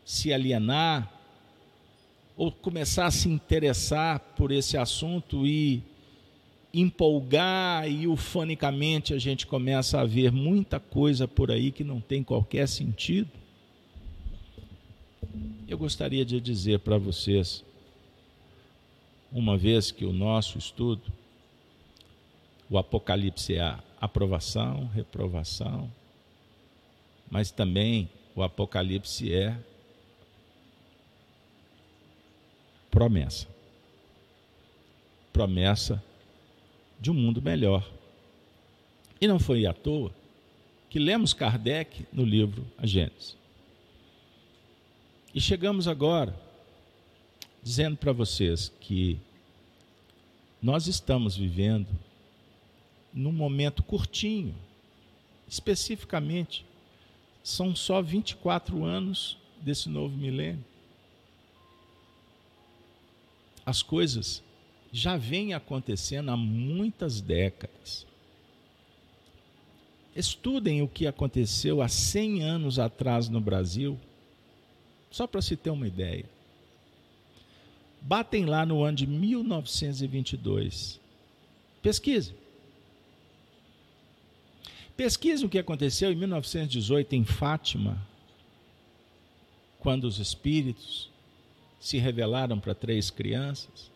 [0.05, 1.11] se alienar,
[2.35, 5.83] ou começar a se interessar por esse assunto e
[6.73, 12.23] empolgar e ufanicamente a gente começa a ver muita coisa por aí que não tem
[12.23, 13.29] qualquer sentido.
[15.67, 17.63] Eu gostaria de dizer para vocês,
[19.31, 21.13] uma vez que o nosso estudo,
[22.69, 25.91] o Apocalipse é a aprovação, reprovação,
[27.29, 29.55] mas também o Apocalipse é
[32.89, 33.47] promessa.
[35.31, 36.03] Promessa
[37.03, 37.85] de um mundo melhor.
[39.19, 40.09] E não foi à toa
[40.89, 43.35] que lemos Kardec no livro A Gênesis.
[45.35, 46.33] E chegamos agora
[47.61, 49.19] dizendo para vocês que
[50.61, 51.89] nós estamos vivendo
[53.13, 54.55] num momento curtinho,
[55.45, 56.65] especificamente,
[57.43, 60.63] são só 24 anos desse novo milênio
[63.65, 64.41] as coisas
[64.93, 68.05] já vêm acontecendo há muitas décadas.
[70.15, 73.99] Estudem o que aconteceu há 100 anos atrás no Brasil,
[75.09, 76.25] só para se ter uma ideia.
[77.99, 80.99] Batem lá no ano de 1922.
[81.81, 82.35] Pesquise.
[84.95, 87.97] Pesquise o que aconteceu em 1918 em Fátima,
[89.79, 91.09] quando os espíritos
[91.79, 93.91] se revelaram para três crianças.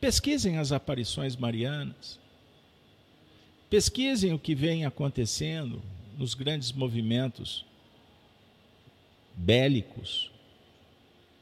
[0.00, 2.18] Pesquisem as aparições marianas.
[3.70, 5.82] Pesquisem o que vem acontecendo
[6.16, 7.64] nos grandes movimentos
[9.34, 10.30] bélicos,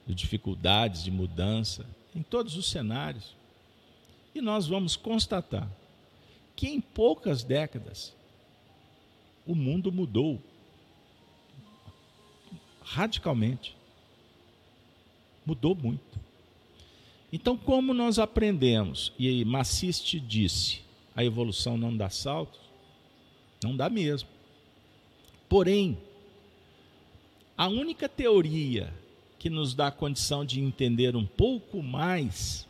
[0.07, 3.35] de dificuldades, de mudança, em todos os cenários.
[4.35, 5.69] E nós vamos constatar
[6.57, 8.15] que em poucas décadas
[9.47, 10.41] o mundo mudou
[12.83, 13.77] radicalmente.
[15.45, 16.21] Mudou muito.
[17.35, 20.83] Então, como nós aprendemos, e Maciste disse,
[21.17, 22.61] a evolução não dá saltos?
[23.61, 24.29] Não dá mesmo.
[25.49, 25.99] Porém,
[27.59, 28.95] a única teoria
[29.37, 32.69] que nos dá condição de entender um pouco mais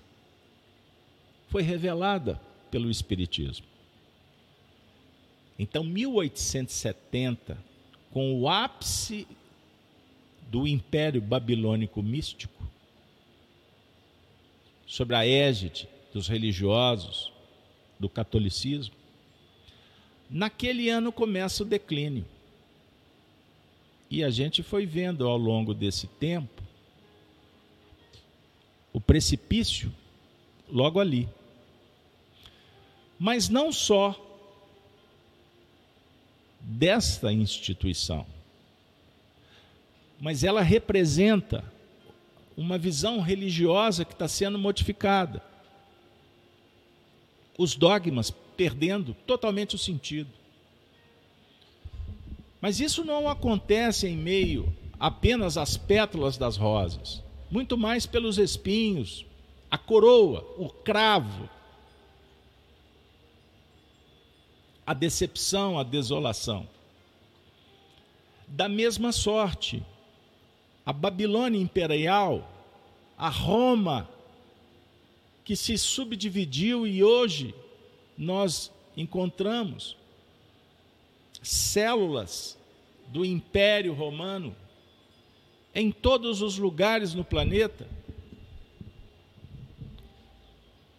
[1.48, 3.66] foi revelada pelo Espiritismo.
[5.58, 7.62] Então, 1870,
[8.10, 9.28] com o ápice
[10.50, 12.53] do Império Babilônico Místico,
[14.86, 17.32] sobre a égide dos religiosos,
[17.98, 18.94] do catolicismo.
[20.30, 22.24] Naquele ano começa o declínio.
[24.10, 26.62] E a gente foi vendo ao longo desse tempo
[28.92, 29.92] o precipício
[30.68, 31.28] logo ali.
[33.18, 34.20] Mas não só
[36.60, 38.26] desta instituição,
[40.20, 41.73] mas ela representa
[42.56, 45.42] uma visão religiosa que está sendo modificada.
[47.58, 50.30] Os dogmas perdendo totalmente o sentido.
[52.60, 59.26] Mas isso não acontece em meio apenas às pétalas das rosas, muito mais pelos espinhos,
[59.70, 61.48] a coroa, o cravo,
[64.86, 66.68] a decepção, a desolação.
[68.46, 69.82] Da mesma sorte,
[70.84, 72.50] a Babilônia imperial,
[73.16, 74.08] a Roma,
[75.44, 77.54] que se subdividiu e hoje
[78.16, 79.96] nós encontramos
[81.42, 82.58] células
[83.08, 84.54] do Império Romano
[85.74, 87.86] em todos os lugares no planeta.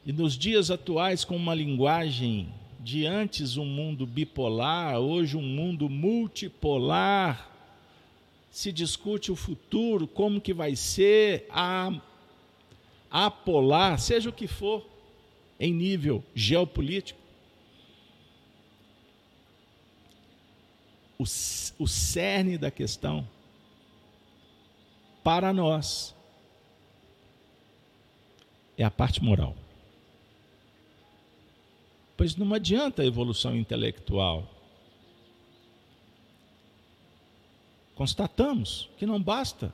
[0.05, 5.89] E nos dias atuais, com uma linguagem de antes um mundo bipolar, hoje um mundo
[5.89, 7.54] multipolar,
[8.55, 11.91] se discute o futuro, como que vai ser, a,
[13.29, 14.87] polar, seja o que for,
[15.59, 17.19] em nível geopolítico.
[21.19, 23.27] O, o cerne da questão,
[25.21, 26.15] para nós,
[28.77, 29.53] é a parte moral.
[32.15, 34.54] Pois não adianta a evolução intelectual
[37.95, 39.73] constatamos que não basta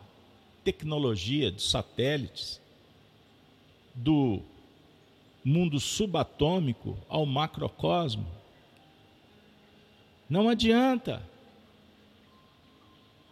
[0.63, 2.61] tecnologia de satélites,
[3.93, 4.41] do
[5.43, 8.25] mundo subatômico ao macrocosmo.
[10.29, 11.21] Não adianta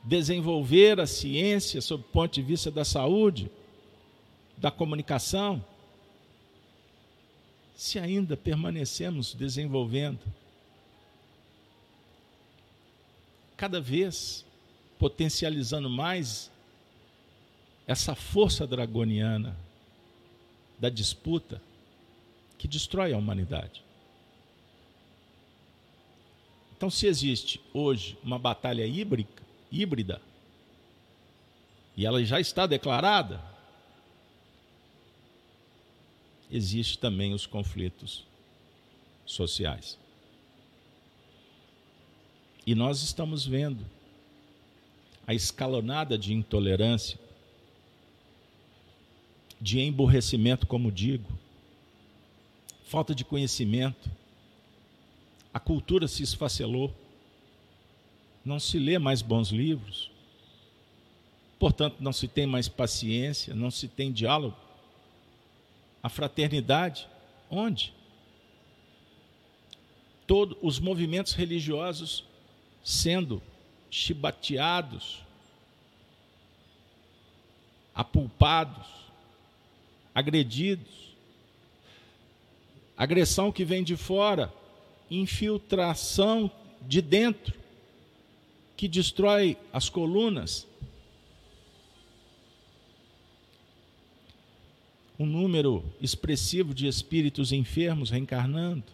[0.03, 3.49] desenvolver a ciência sob o ponto de vista da saúde,
[4.57, 5.64] da comunicação,
[7.76, 10.20] se ainda permanecemos desenvolvendo
[13.56, 14.45] cada vez
[14.99, 16.51] potencializando mais
[17.88, 19.57] essa força dragoniana
[20.77, 21.61] da disputa
[22.57, 23.81] que destrói a humanidade.
[26.76, 29.30] Então, se existe hoje uma batalha híbrida,
[29.71, 30.21] híbrida
[31.95, 33.41] e ela já está declarada,
[36.51, 38.26] existe também os conflitos
[39.26, 39.97] sociais.
[42.65, 43.85] E nós estamos vendo
[45.30, 47.19] a escalonada de intolerância,
[49.61, 51.30] de emburrecimento, como digo,
[52.85, 54.10] falta de conhecimento.
[55.53, 56.91] A cultura se esfacelou.
[58.43, 60.10] Não se lê mais bons livros.
[61.60, 64.57] Portanto, não se tem mais paciência, não se tem diálogo.
[66.01, 67.07] A fraternidade,
[67.51, 67.93] onde?
[70.26, 72.26] Todos os movimentos religiosos
[72.84, 73.43] sendo
[73.90, 75.24] chibateados,
[77.94, 78.88] apulpados,
[80.14, 81.10] agredidos.
[82.95, 84.53] Agressão que vem de fora,
[85.10, 86.52] infiltração
[86.82, 87.57] de dentro,
[88.76, 90.68] que destrói as colunas.
[95.18, 98.86] Um número expressivo de espíritos enfermos reencarnando.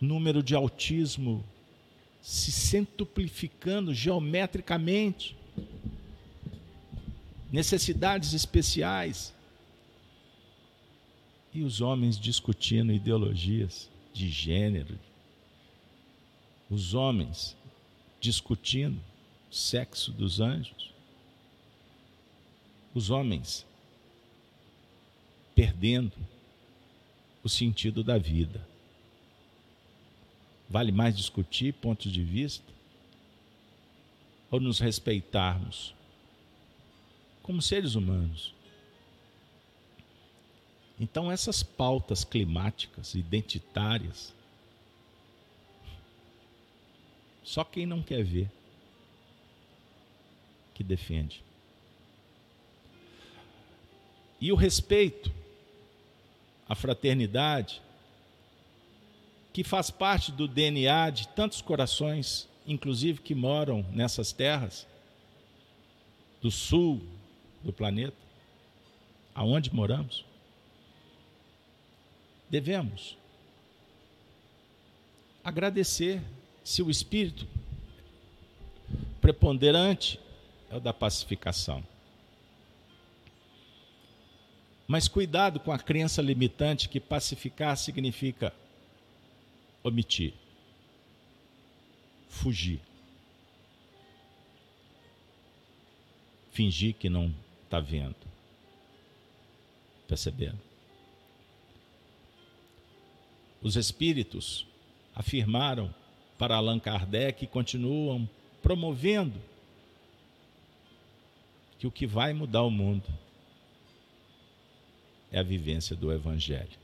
[0.00, 1.44] Número de autismo
[2.24, 5.36] se centuplificando geometricamente.
[7.52, 9.34] Necessidades especiais.
[11.52, 14.98] E os homens discutindo ideologias de gênero.
[16.70, 17.54] Os homens
[18.18, 18.98] discutindo
[19.50, 20.94] o sexo dos anjos.
[22.94, 23.66] Os homens
[25.54, 26.16] perdendo
[27.42, 28.66] o sentido da vida.
[30.68, 32.72] Vale mais discutir pontos de vista?
[34.50, 35.94] Ou nos respeitarmos
[37.42, 38.54] como seres humanos?
[40.98, 44.32] Então, essas pautas climáticas, identitárias,
[47.42, 48.50] só quem não quer ver
[50.72, 51.42] que defende.
[54.40, 55.32] E o respeito,
[56.68, 57.80] a fraternidade,
[59.54, 64.84] que faz parte do DNA de tantos corações, inclusive que moram nessas terras
[66.42, 67.00] do sul
[67.62, 68.16] do planeta,
[69.32, 70.24] aonde moramos.
[72.50, 73.16] Devemos
[75.44, 76.20] agradecer
[76.64, 77.46] se o espírito
[79.20, 80.18] preponderante
[80.68, 81.80] é o da pacificação.
[84.88, 88.52] Mas cuidado com a crença limitante que pacificar significa
[89.84, 90.32] omitir,
[92.26, 92.80] fugir,
[96.50, 97.34] fingir que não
[97.64, 98.16] está vendo,
[100.08, 100.58] percebendo.
[103.60, 104.66] Os espíritos
[105.14, 105.94] afirmaram
[106.38, 108.28] para Allan Kardec e continuam
[108.62, 109.40] promovendo
[111.78, 113.06] que o que vai mudar o mundo
[115.30, 116.83] é a vivência do Evangelho.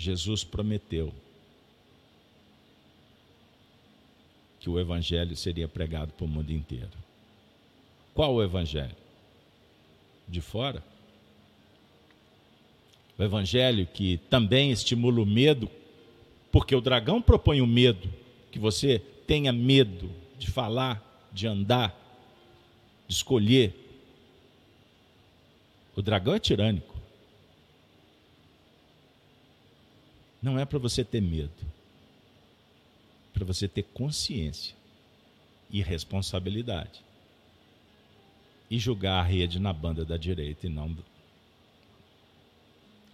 [0.00, 1.12] Jesus prometeu
[4.58, 6.88] que o evangelho seria pregado para o mundo inteiro.
[8.14, 8.96] Qual o evangelho?
[10.26, 10.82] De fora?
[13.18, 15.70] O evangelho que também estimula o medo,
[16.50, 18.10] porque o dragão propõe o medo,
[18.50, 21.94] que você tenha medo de falar, de andar,
[23.06, 23.74] de escolher.
[25.94, 26.89] O dragão é tirânico.
[30.42, 31.52] Não é para você ter medo,
[33.28, 34.74] é para você ter consciência
[35.70, 37.02] e responsabilidade.
[38.70, 40.96] E julgar a rede na banda da direita e não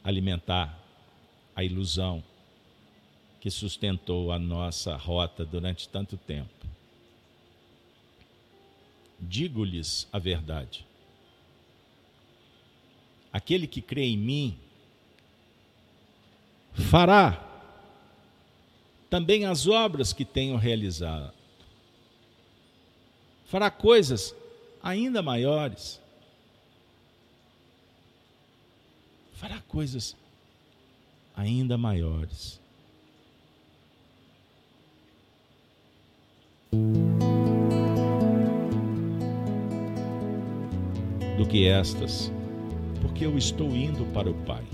[0.04, 0.78] alimentar
[1.54, 2.22] a ilusão
[3.40, 6.66] que sustentou a nossa rota durante tanto tempo.
[9.18, 10.86] Digo-lhes a verdade.
[13.32, 14.58] Aquele que crê em mim
[16.76, 17.42] fará
[19.08, 21.32] também as obras que tenho realizado.
[23.46, 24.34] Fará coisas
[24.82, 26.00] ainda maiores.
[29.34, 30.16] Fará coisas
[31.36, 32.60] ainda maiores.
[41.38, 42.32] Do que estas,
[43.00, 44.64] porque eu estou indo para o Pai.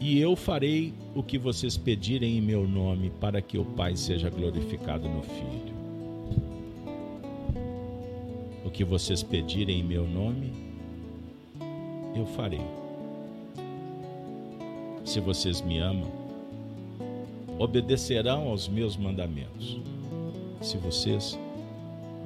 [0.00, 4.30] E eu farei o que vocês pedirem em meu nome, para que o Pai seja
[4.30, 5.74] glorificado no Filho.
[8.64, 10.52] O que vocês pedirem em meu nome,
[12.14, 12.60] eu farei.
[15.04, 16.10] Se vocês me amam,
[17.58, 19.80] obedecerão aos meus mandamentos.
[20.60, 21.36] Se vocês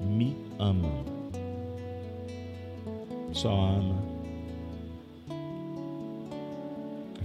[0.07, 1.05] me amam,
[3.32, 4.11] só ama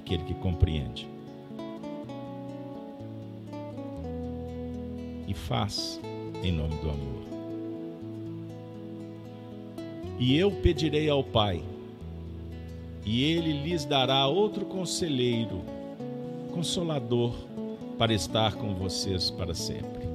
[0.08, 1.06] aquele que compreende.
[5.28, 6.00] E faz
[6.42, 7.28] em nome do amor.
[10.18, 11.62] E eu pedirei ao Pai,
[13.06, 15.62] e ele lhes dará outro conselheiro,
[16.54, 17.34] consolador,
[17.98, 20.08] para estar com vocês para sempre.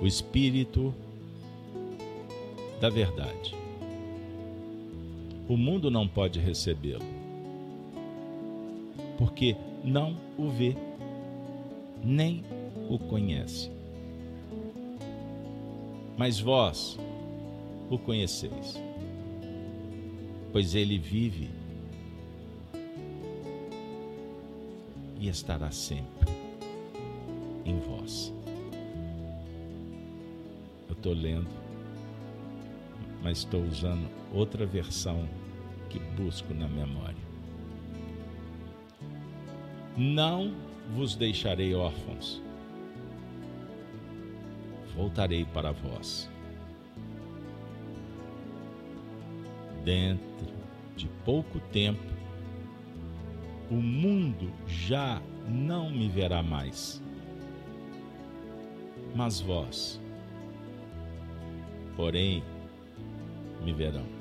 [0.00, 0.94] O Espírito
[2.80, 3.59] da Verdade
[5.50, 7.04] o mundo não pode recebê-lo,
[9.18, 10.76] porque não o vê,
[12.04, 12.44] nem
[12.88, 13.68] o conhece.
[16.16, 16.96] Mas vós
[17.90, 18.80] o conheceis,
[20.52, 21.50] pois ele vive
[25.18, 26.30] e estará sempre
[27.64, 28.32] em vós.
[30.88, 31.50] Eu estou lendo,
[33.20, 35.39] mas estou usando outra versão
[35.90, 37.28] que busco na memória.
[39.96, 40.54] Não
[40.94, 42.40] vos deixarei órfãos,
[44.94, 46.30] voltarei para vós.
[49.84, 50.54] Dentro
[50.96, 52.12] de pouco tempo,
[53.70, 57.02] o mundo já não me verá mais,
[59.14, 60.00] mas vós,
[61.96, 62.44] porém,
[63.64, 64.19] me verão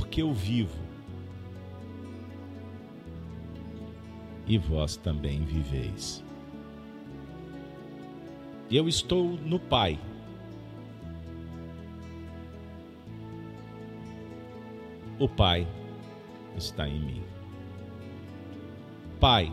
[0.00, 0.80] porque eu vivo.
[4.46, 6.24] E vós também viveis.
[8.70, 10.00] Eu estou no Pai.
[15.18, 15.68] O Pai
[16.56, 17.22] está em mim.
[19.20, 19.52] Pai,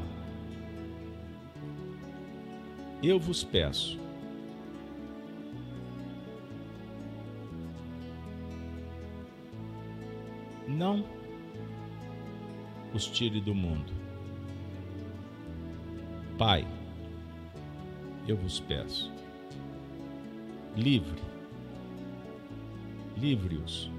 [3.03, 3.99] eu vos peço
[10.77, 11.03] não
[12.93, 13.91] os tire do mundo.
[16.37, 16.67] Pai,
[18.27, 19.11] eu vos peço,
[20.75, 21.19] livre,
[23.17, 23.91] livre-os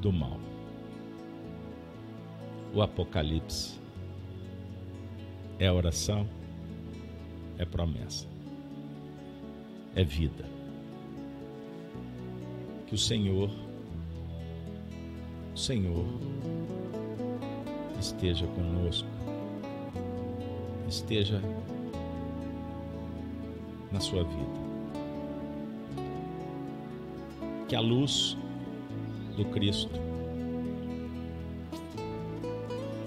[0.00, 0.40] do mal.
[2.72, 3.78] O Apocalipse
[5.58, 6.26] é oração,
[7.58, 8.26] é promessa,
[9.94, 10.48] é vida.
[12.86, 13.50] Que o Senhor
[15.54, 16.06] Senhor
[17.98, 19.08] esteja conosco,
[20.88, 21.40] esteja
[23.92, 24.60] na sua vida.
[27.68, 28.36] Que a luz
[29.36, 30.00] do Cristo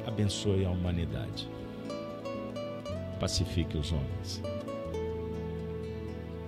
[0.06, 1.50] abençoe a humanidade,
[3.20, 4.42] pacifique os homens,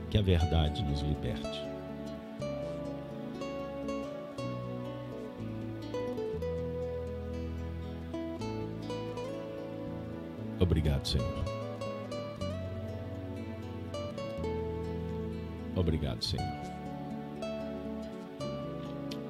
[0.10, 1.75] que a verdade nos liberte.
[11.06, 11.46] Obrigado, Senhor.
[15.76, 16.66] Obrigado, Senhor.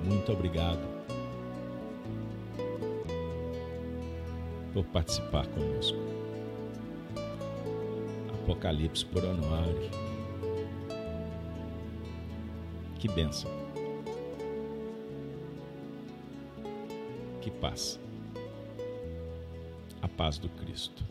[0.04, 0.80] Muito obrigado
[4.74, 5.98] por participar conosco.
[8.44, 9.90] Apocalipse por anuário.
[13.00, 13.52] Que bênção.
[17.42, 18.00] Que paz.
[20.02, 21.04] A paz do Cristo.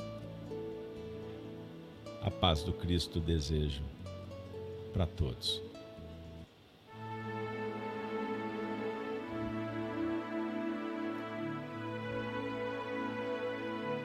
[2.24, 3.82] A paz do Cristo desejo
[4.94, 5.62] para todos.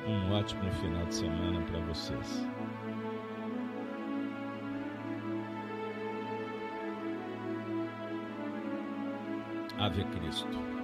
[0.06, 2.46] Um ótimo final de semana para vocês.
[9.78, 10.79] Ave Cristo.